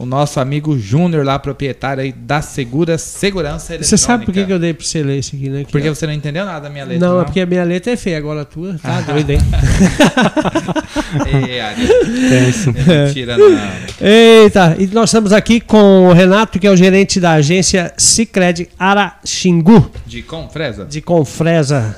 [0.00, 3.84] O nosso amigo Júnior lá, proprietário aí da Segura Segurança Eletrônica.
[3.84, 5.64] Você sabe por que, que eu dei pra você ler isso aqui, né?
[5.64, 7.20] Que Porque é- você não entendeu nada da minha letra, Não, não?
[7.22, 9.40] é porque a minha letra é feia, agora a tua tá doido, hein?
[11.26, 11.86] Ei, Ari,
[12.28, 12.70] Tenso.
[12.76, 13.58] é mentira não.
[14.00, 18.68] Eita, e nós estamos aqui com o Renato, que é o gerente da agência Cicred
[18.78, 20.84] Araxingu, De Confresa?
[20.84, 21.96] de Confresa.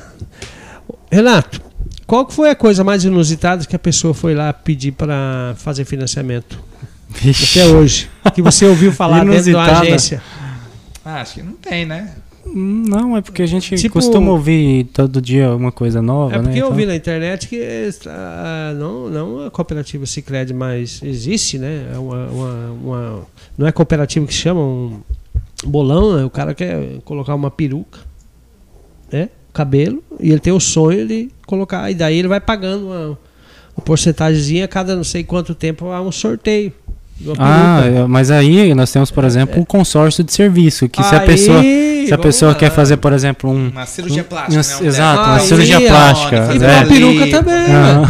[1.13, 1.61] Renato,
[2.07, 5.85] qual que foi a coisa mais inusitada que a pessoa foi lá pedir para fazer
[5.85, 6.59] financiamento?
[7.11, 7.59] Vixe.
[7.61, 8.11] Até hoje.
[8.35, 9.81] Que você ouviu falar dentro da Inusitada.
[9.81, 10.23] agência.
[11.05, 12.15] Ah, acho que não tem, né?
[12.47, 16.55] Não, é porque a gente Tipo- costuma ouvir todo dia uma coisa nova, É porque
[16.55, 16.59] né?
[16.63, 17.61] eu Então- vi na internet que
[18.07, 21.91] ah, não, não a cooperativa Cicred mais existe, né?
[21.95, 23.23] É uma, uma- uma-
[23.59, 25.01] não é cooperativa que chama um
[25.65, 26.25] bolão, né?
[26.25, 27.99] o cara quer colocar uma peruca,
[29.13, 29.29] né?
[29.53, 33.07] Cabelo, e ele tem o sonho de colocar, e daí ele vai pagando uma,
[33.77, 36.73] uma porcentagemzinha a cada não sei quanto tempo há um sorteio.
[37.39, 41.21] Ah, é, mas aí nós temos, por exemplo, um consórcio de serviço, que se a
[41.21, 42.59] Aí, pessoa, se a pessoa lá.
[42.59, 43.69] quer fazer, por exemplo, um...
[43.69, 44.89] Uma cirurgia plástica, um- né?
[44.89, 46.89] exato, uma dermo- cirurgia Aí, plástica, ó, E pra ali.
[46.89, 47.67] peruca também.
[47.75, 48.03] Ah,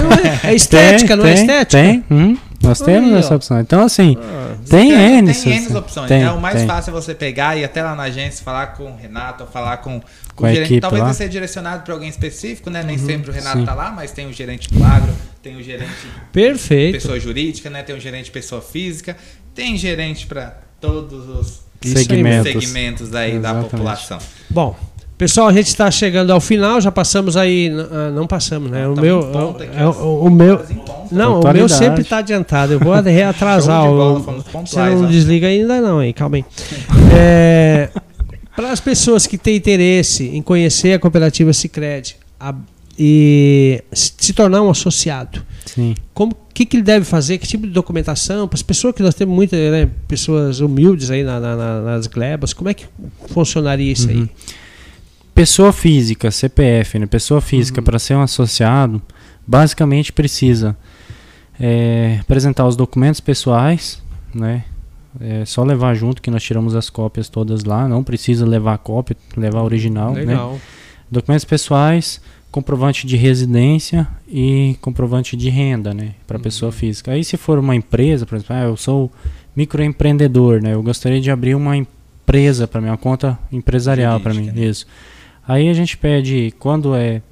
[0.00, 1.82] Não é- É estética, não é tem, estética?
[1.82, 3.18] Tem, hum, nós temos Aí, ó.
[3.18, 3.58] essa opção.
[3.60, 5.32] Então, assim, Ah, tem Tem, N.
[5.34, 6.30] tem N opções, tem, né?
[6.30, 6.66] O mais tem.
[6.66, 9.48] fácil é você pegar e ir até lá na agência, falar com o Renato, ou
[9.50, 10.00] falar com,
[10.36, 10.66] Com o a gerente.
[10.66, 11.08] equipe Talvez lá.
[11.08, 12.82] ele seja direcionado para alguém específico, né?
[12.84, 13.62] Nem sempre o Renato Uhum.
[13.62, 13.66] sim.
[13.66, 15.08] tá lá, mas tem o gerente do agro,
[15.42, 15.90] tem o gerente
[16.32, 16.94] Perfeito.
[16.94, 17.82] pessoa jurídica, né?
[17.82, 19.16] Tem o gerente pessoa física,
[19.54, 22.52] tem gerente para todos os Segmentos.
[22.52, 23.70] segmentos aí da Exatamente.
[23.70, 24.18] população.
[24.50, 24.76] Bom,
[25.16, 27.70] pessoal, a gente está chegando ao final, já passamos aí.
[27.90, 28.86] ah, Não passamos, né?
[28.88, 29.18] O Tá meu.
[29.20, 30.58] aqui, é o- o, o meu.
[30.58, 31.14] Ponto.
[31.14, 32.72] Não, o meu sempre está adiantado.
[32.74, 33.82] Eu vou reatrasar.
[33.82, 35.06] Show de bola, o- fomos Você não ó.
[35.06, 36.12] desliga ainda, não, hein?
[36.12, 36.44] Calma aí.
[37.20, 37.88] É,
[38.54, 42.16] Para as pessoas que têm interesse em conhecer a cooperativa Cicred
[42.98, 45.94] e se tornar um associado, Sim.
[46.12, 47.38] como que, que ele deve fazer?
[47.38, 48.48] Que tipo de documentação?
[48.48, 52.06] Para as pessoas que nós temos muitas né, pessoas humildes aí na- na- na- nas
[52.08, 52.86] glebas, como é que
[53.28, 54.16] funcionaria isso aí?
[54.16, 54.28] Uhum.
[55.34, 57.06] Pessoa física, CPF, né?
[57.06, 59.00] Pessoa física, para ser um associado,
[59.46, 60.76] basicamente precisa
[61.60, 64.02] é, apresentar os documentos pessoais,
[64.34, 64.64] né?
[65.20, 68.78] É só levar junto que nós tiramos as cópias todas lá, não precisa levar a
[68.78, 70.20] cópia, levar a original, né?
[70.20, 70.60] Legal.
[71.10, 72.20] Documentos pessoais,
[72.50, 77.12] comprovante de residência e comprovante de renda, né, para pessoa física.
[77.12, 79.12] Aí se for uma empresa, por exemplo, ah, eu sou
[79.54, 84.50] microempreendedor, né, eu gostaria de abrir uma empresa para mim, uma conta empresarial para mim,
[84.50, 84.64] né?
[84.64, 84.86] isso.
[85.46, 87.22] Aí a gente pede quando é,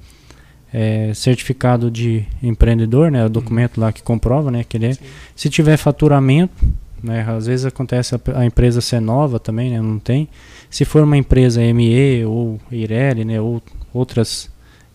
[0.73, 4.97] é, certificado de empreendedor, né, o documento lá que comprova, né, que ele é.
[5.35, 6.67] Se tiver faturamento,
[7.01, 10.27] né, às vezes acontece a, a empresa ser nova também, né, não tem.
[10.69, 13.61] Se for uma empresa ME ou Ireli, né, ou
[13.93, 14.49] outras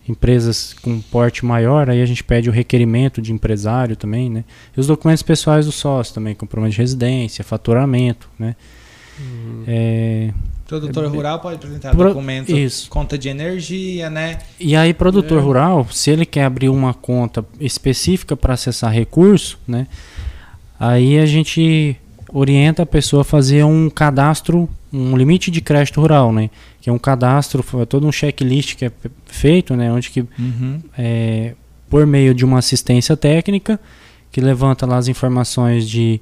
[0.07, 4.43] empresas com porte maior, aí a gente pede o requerimento de empresário também, né?
[4.75, 8.55] E os documentos pessoais do sócio também, comprovante de residência, faturamento, né?
[9.67, 10.31] É,
[10.67, 12.89] Produtor rural pode apresentar Pro- documentos, isso.
[12.89, 14.39] conta de energia, né?
[14.59, 15.41] E aí, produtor É.
[15.41, 19.87] rural, se ele quer abrir uma conta específica para acessar recurso, né?
[20.79, 21.95] Aí a gente
[22.31, 26.49] orienta a pessoa a fazer um cadastro, um limite de crédito rural, né?
[26.79, 29.91] Que é um cadastro, é todo um checklist que é fe- feito, né?
[29.91, 30.79] Onde que Uhum.
[30.97, 31.53] é,
[31.89, 33.79] por meio de uma assistência técnica
[34.31, 36.21] que levanta lá as informações de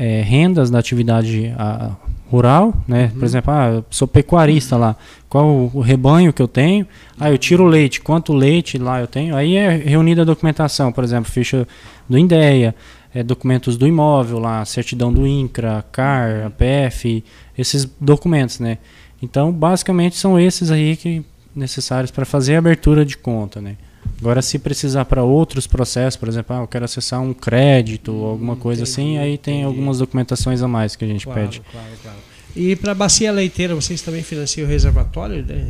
[0.00, 1.96] é, rendas da atividade a-
[2.30, 3.10] rural, né?
[3.18, 4.94] Por exemplo, ah, eu sou pecuarista lá,
[5.30, 6.86] qual o, o rebanho que eu tenho?
[7.18, 9.34] Ah, eu tiro o leite, quanto leite lá eu tenho?
[9.34, 11.66] Aí é reunida a documentação, por exemplo, ficha
[12.08, 12.74] do INDEA,
[13.14, 17.24] é, documentos do imóvel lá, certidão do INCRA, CAR, APF,
[17.56, 18.78] esses documentos, né?
[19.22, 23.76] Então, basicamente são esses aí que necessários para fazer a abertura de conta, né?
[24.20, 28.26] Agora, se precisar para outros processos, por exemplo, ah, eu quero acessar um crédito ou
[28.30, 29.66] alguma coisa assim, entendi, aí tem entendi.
[29.66, 31.62] algumas documentações a mais que a gente Claro, pede.
[31.70, 32.18] claro, claro.
[32.56, 35.44] E para bacia leiteira, vocês também financiam o reservatório?
[35.46, 35.64] né?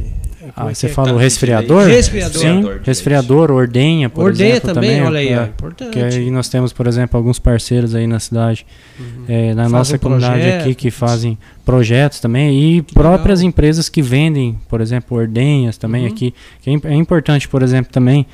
[0.56, 0.94] Ah, é você que é?
[0.94, 1.86] fala o de resfriador?
[1.86, 2.40] Resfriador.
[2.40, 4.72] Sim, resfriador, ordenha, por Ordenha exemplo.
[4.74, 5.90] também, também olha aí, é, importante.
[5.90, 8.64] Que aí nós temos, por exemplo, alguns parceiros aí na cidade,
[9.28, 14.58] é, na Fazem nossa comunidade aqui, que fazem projetos também, e próprias empresas que vendem,
[14.68, 16.12] por exemplo, ordenhas também Uhum.
[16.12, 16.32] aqui.
[16.62, 18.24] Que é, é importante, por exemplo, também,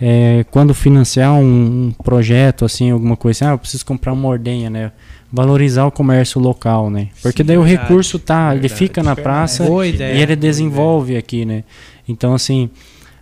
[0.00, 4.28] é, quando financiar um, um projeto, assim, alguma coisa assim, ah, eu preciso comprar uma
[4.28, 4.92] ordenha, né?
[5.34, 7.08] Valorizar o comércio local, né?
[7.20, 8.78] Porque Sim, daí o verdade, recurso tá, ele verdade.
[8.78, 10.14] fica na praça Boa ideia.
[10.16, 11.64] e ele desenvolve aqui, né?
[12.08, 12.70] Então, assim,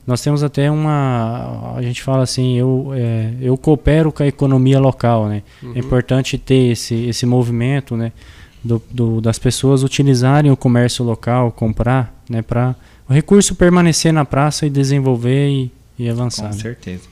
[0.06, 1.74] nós temos até uma.
[1.74, 5.42] A gente fala assim, eu, é, eu coopero com a economia local, né?
[5.62, 5.76] ideia.
[5.76, 8.12] É importante ter esse, esse movimento, né?
[8.62, 12.42] Do, do- das pessoas utilizarem o comércio local, comprar, né?
[12.42, 12.76] Para
[13.08, 16.50] o recurso permanecer na praça e desenvolver e, e avançar.
[16.50, 16.60] Com né?
[16.62, 17.02] certeza.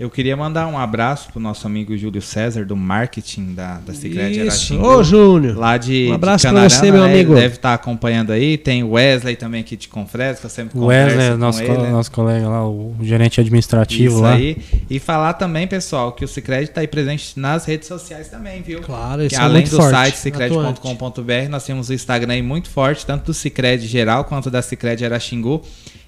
[0.00, 4.30] Eu queria mandar um abraço pro nosso amigo Júlio César, do marketing da, da Cicred
[4.32, 4.40] Isso.
[4.40, 4.86] Araxingu.
[4.86, 5.58] Ô, Júnior.
[5.58, 7.12] Lá de, Um abraço de pra você, Canarana, meu né?
[7.14, 7.32] amigo.
[7.34, 8.56] Ele deve estar acompanhando aí.
[8.56, 11.74] Tem o Wesley também aqui de Confresa, que eu sempre converso Wesley, com nosso, ele.
[11.74, 11.90] co- né?
[11.90, 14.32] nosso colega lá, o gerente administrativo Isso lá.
[14.32, 14.56] aí.
[14.88, 18.80] E falar também, pessoal, que o Cicred está aí presente nas redes sociais também, viu?
[18.80, 19.90] Claro, Que isso é além muito do forte.
[19.90, 24.62] site cicred.com.br, nós temos o Instagram aí muito forte, tanto do Cicred geral quanto da
[24.62, 25.60] Cicred Araxingu,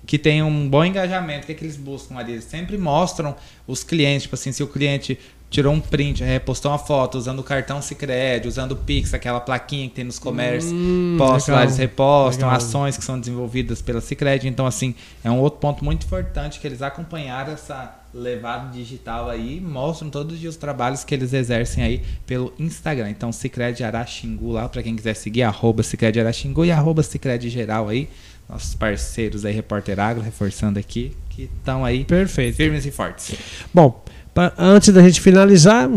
[0.07, 1.45] que tem um bom engajamento.
[1.45, 2.33] O que, é que eles buscam ali?
[2.33, 3.35] Eles sempre mostram
[3.67, 5.19] os clientes, tipo assim, se o cliente
[5.53, 9.39] tirou um print, é, postou uma foto usando o cartão Cicred, usando o Pix, aquela
[9.39, 12.57] plaquinha que tem nos comércios, Hum, postam lá, eles repostam Legal.
[12.57, 14.49] ações que são desenvolvidas pela Cicred.
[14.49, 19.61] Então, assim, é um outro ponto muito importante que eles acompanharam essa levada digital aí,
[19.61, 23.11] mostram todos os dias os trabalhos que eles exercem aí pelo Instagram.
[23.11, 27.89] Então, Cicred Araxingu lá, para quem quiser seguir, arroba Cicred Araxingu e arroba Cicred Geral
[27.91, 28.09] aí,
[28.49, 32.57] nossos parceiros aí, Repórter Agro, reforçando aqui, que estão aí Perfeito.
[32.57, 33.35] firmes e fortes.
[33.73, 35.89] Bom, pra- antes da gente finalizar,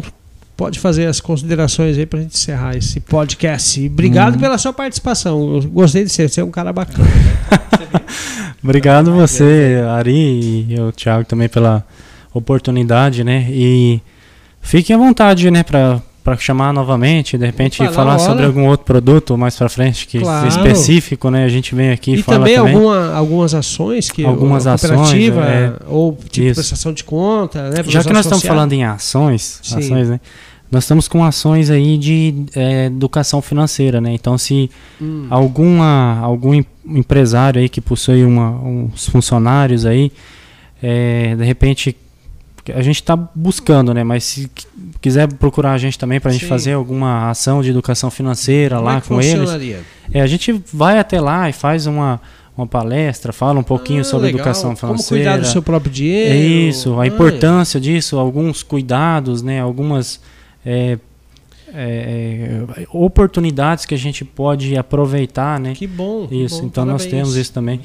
[0.55, 3.81] pode fazer as considerações aí pra gente encerrar esse podcast.
[3.81, 4.39] E obrigado Hum.
[4.39, 5.55] pela sua participação.
[5.55, 7.05] Eu gostei de ser, você é um cara bacana.
[8.63, 11.85] Obrigado você, Ari, e o Thiago também pela
[12.33, 13.45] oportunidade, né?
[13.49, 14.01] E
[14.61, 18.83] fiquem à vontade, né, para para chamar novamente, de repente Opa, falar sobre algum outro
[18.83, 20.47] produto mais para frente que Claro.
[20.47, 21.45] específico, né?
[21.45, 22.73] A gente vem aqui e E fala também, também.
[22.73, 25.73] alguma- algumas ações que Algumas ações, é.
[25.87, 26.55] ou tipo Isso.
[26.55, 27.83] prestação de conta, né?
[27.87, 29.77] Já que nós estamos falando em ações, Sim.
[29.77, 30.19] ações, né?
[30.71, 34.11] Nós estamos com ações aí de eh, educação financeira, né?
[34.11, 34.67] Então, se
[34.99, 35.27] Hum.
[35.29, 40.11] alguma algum em- empresário aí que possui uma, uns funcionários aí,
[40.81, 41.95] eh, de repente
[42.73, 44.03] a gente está buscando, né?
[44.03, 44.67] Mas se qui-
[45.01, 48.87] quiser procurar a gente também para a gente fazer alguma ação de educação financeira Como
[48.87, 49.49] lá é com eles,
[50.11, 52.19] é, a gente vai até lá e faz uma,
[52.57, 54.39] uma palestra, fala um pouquinho Ah, sobre legal.
[54.39, 55.23] educação Como financeira.
[55.31, 56.33] cuidar do seu próprio dinheiro.
[56.33, 60.19] É isso, a Ah, importância disso, alguns cuidados, né, algumas
[60.65, 60.97] é,
[61.75, 65.73] é, é, oportunidades que a gente pode aproveitar, né?
[65.75, 66.27] Que bom.
[66.27, 67.81] que Isso, bom, então nós temos isso também.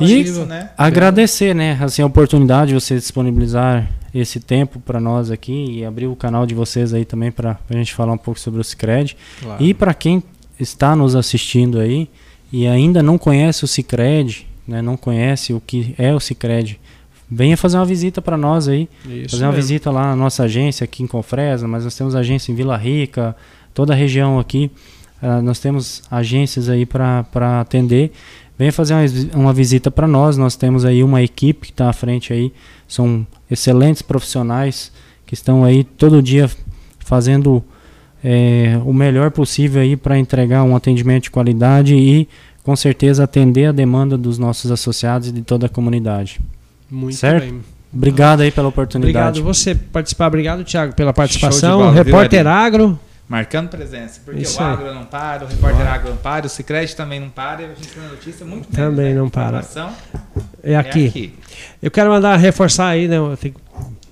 [0.00, 0.70] E- né?
[0.76, 6.06] Agradecer, né, assim, a oportunidade de você disponibilizar esse tempo para nós aqui e abrir
[6.06, 9.16] o canal de vocês aí também para a gente falar um pouco sobre o Cicred.
[9.40, 9.62] Claro.
[9.62, 10.22] E para quem
[10.58, 12.08] está nos assistindo aí
[12.52, 16.78] e ainda não conhece o Cicred, né, não conhece o que é o Cicred,
[17.30, 19.62] venha fazer uma visita para nós aí, Isso fazer uma mesmo.
[19.62, 23.34] visita lá na nossa agência aqui em Confresa, mas nós temos agência em Vila Rica,
[23.72, 24.70] toda a região aqui,
[25.22, 27.24] ah, nós temos agências aí para
[27.60, 28.12] atender.
[28.58, 29.04] Venha fazer uma,
[29.42, 32.52] uma visita para nós, nós temos aí uma equipe que está à frente aí,
[32.86, 34.92] são excelentes profissionais
[35.26, 36.48] que estão aí todo dia
[37.00, 37.64] fazendo
[38.22, 42.28] é, o melhor possível aí para entregar um atendimento de qualidade e
[42.62, 46.40] com certeza atender a demanda dos nossos associados e de toda a comunidade.
[46.90, 47.44] Muito Certo?
[47.44, 47.60] bem.
[47.92, 49.38] Obrigado aí pela oportunidade.
[49.38, 50.26] Obrigado você por participar.
[50.26, 51.78] Obrigado, Thiago, pela participação.
[51.78, 52.66] bola, viu, Repórter Ari?
[52.66, 52.98] Agro.
[53.28, 54.20] Marcando presença.
[54.24, 54.72] Porque Isso o aí.
[54.72, 57.68] agro não para, o repórter agro não para, o Cicred também não para, e a
[57.68, 59.20] gente tem notícia muito Também né?
[59.20, 59.60] não para.
[59.60, 59.90] Informação
[60.62, 61.04] É aqui.
[61.04, 61.34] É aqui.
[61.82, 63.16] Eu quero mandar reforçar aí, né?
[63.16, 63.54] eu tenho-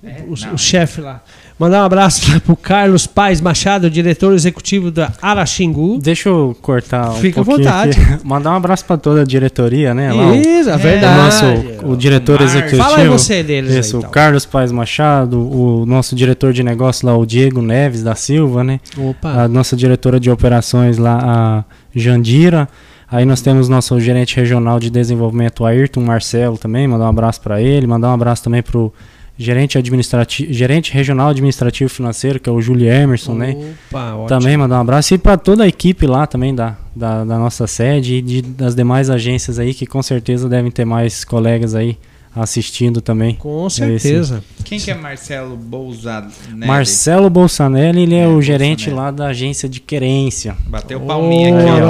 [0.03, 1.21] É, o, o chefe lá.
[1.59, 5.99] Mandar um abraço lá pro Carlos Paz Machado, diretor executivo da Araxingu.
[6.01, 7.99] Deixa eu cortar um Fica à vontade.
[7.99, 8.19] aqui.
[8.27, 10.11] Mandar um abraço para toda a diretoria, né?
[10.11, 11.17] Lá, o- Isso, é o verdade.
[11.17, 11.45] nosso
[11.85, 12.81] o diretor executivo.
[12.83, 14.11] Fala aí você deles Isso, aí, o então.
[14.11, 18.79] Carlos Paz Machado, o nosso diretor de negócio lá, o Diego Neves da Silva, né?
[18.97, 19.43] Opa.
[19.43, 21.63] A nossa diretora de operações lá, a
[21.95, 22.67] Jandira.
[23.09, 27.39] Aí nós temos nosso gerente regional de desenvolvimento, o Ayrton Marcelo também, mandar um abraço
[27.41, 28.91] para ele, mandar um abraço também pro
[29.37, 33.75] gerente administrativo, gerente regional administrativo financeiro, que é o Júlio Emerson, né?
[33.89, 34.27] Opa, ótimo.
[34.27, 37.65] Também mandar um abraço e para toda a equipe lá também da, da, da nossa
[37.67, 41.97] sede e de, das demais agências aí, que com certeza devem ter mais colegas aí
[42.35, 43.35] assistindo também.
[43.35, 44.43] Com certeza.
[44.63, 46.65] Quem que é Marcelo Bolzanelli?
[46.65, 49.05] Marcelo Bolsanelli, ele é, É, o gerente Bolsanelli.
[49.05, 50.55] lá da agência de querência.
[50.67, 51.85] Bateu palminha Ô, aqui, ó,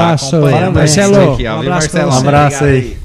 [0.72, 1.56] Marcelo, aqui, ó.
[1.56, 2.12] um abraço Marcelo?
[2.12, 2.98] Um abraço aí.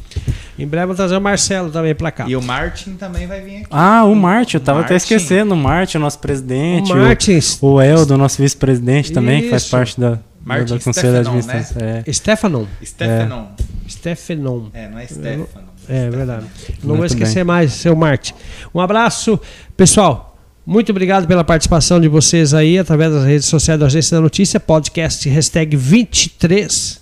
[0.58, 2.26] Em breve vou trazer o Marcelo também pra cá.
[2.28, 3.66] E o Martin também vai vir aqui.
[3.70, 5.14] Ah, o Martin, eu tava até Martin.
[5.14, 5.54] esquecendo.
[5.54, 6.92] O Martin, o nosso presidente.
[6.92, 7.58] o Martins.
[7.62, 11.46] O, o Eldo, nosso vice-presidente também, que faz parte da, Martin do Conselho de Stefanon,
[11.46, 11.52] né?
[11.52, 11.82] Administração.
[12.06, 12.12] É.
[12.12, 12.64] Stefanon.
[12.84, 13.46] Stefanon.
[13.88, 14.66] Stefanon.
[14.72, 15.68] É, não é Stefano.
[15.88, 16.46] É verdade.
[16.82, 18.34] Não vou Muito esquecer mais, seu Marte.
[18.74, 19.40] Um abraço,
[19.76, 20.36] pessoal.
[20.66, 24.60] Muito obrigado pela participação de vocês aí através das redes sociais da Agência da Notícia,
[24.60, 26.97] podcast hashtag 23.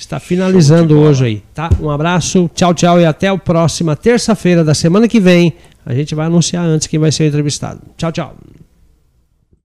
[0.00, 1.68] Está finalizando hoje aí, tá?
[1.78, 5.52] Um abraço, tchau, tchau e até a próxima terça-feira da semana que vem.
[5.84, 7.82] A gente vai anunciar antes quem vai ser entrevistado.
[7.98, 8.34] Tchau, tchau.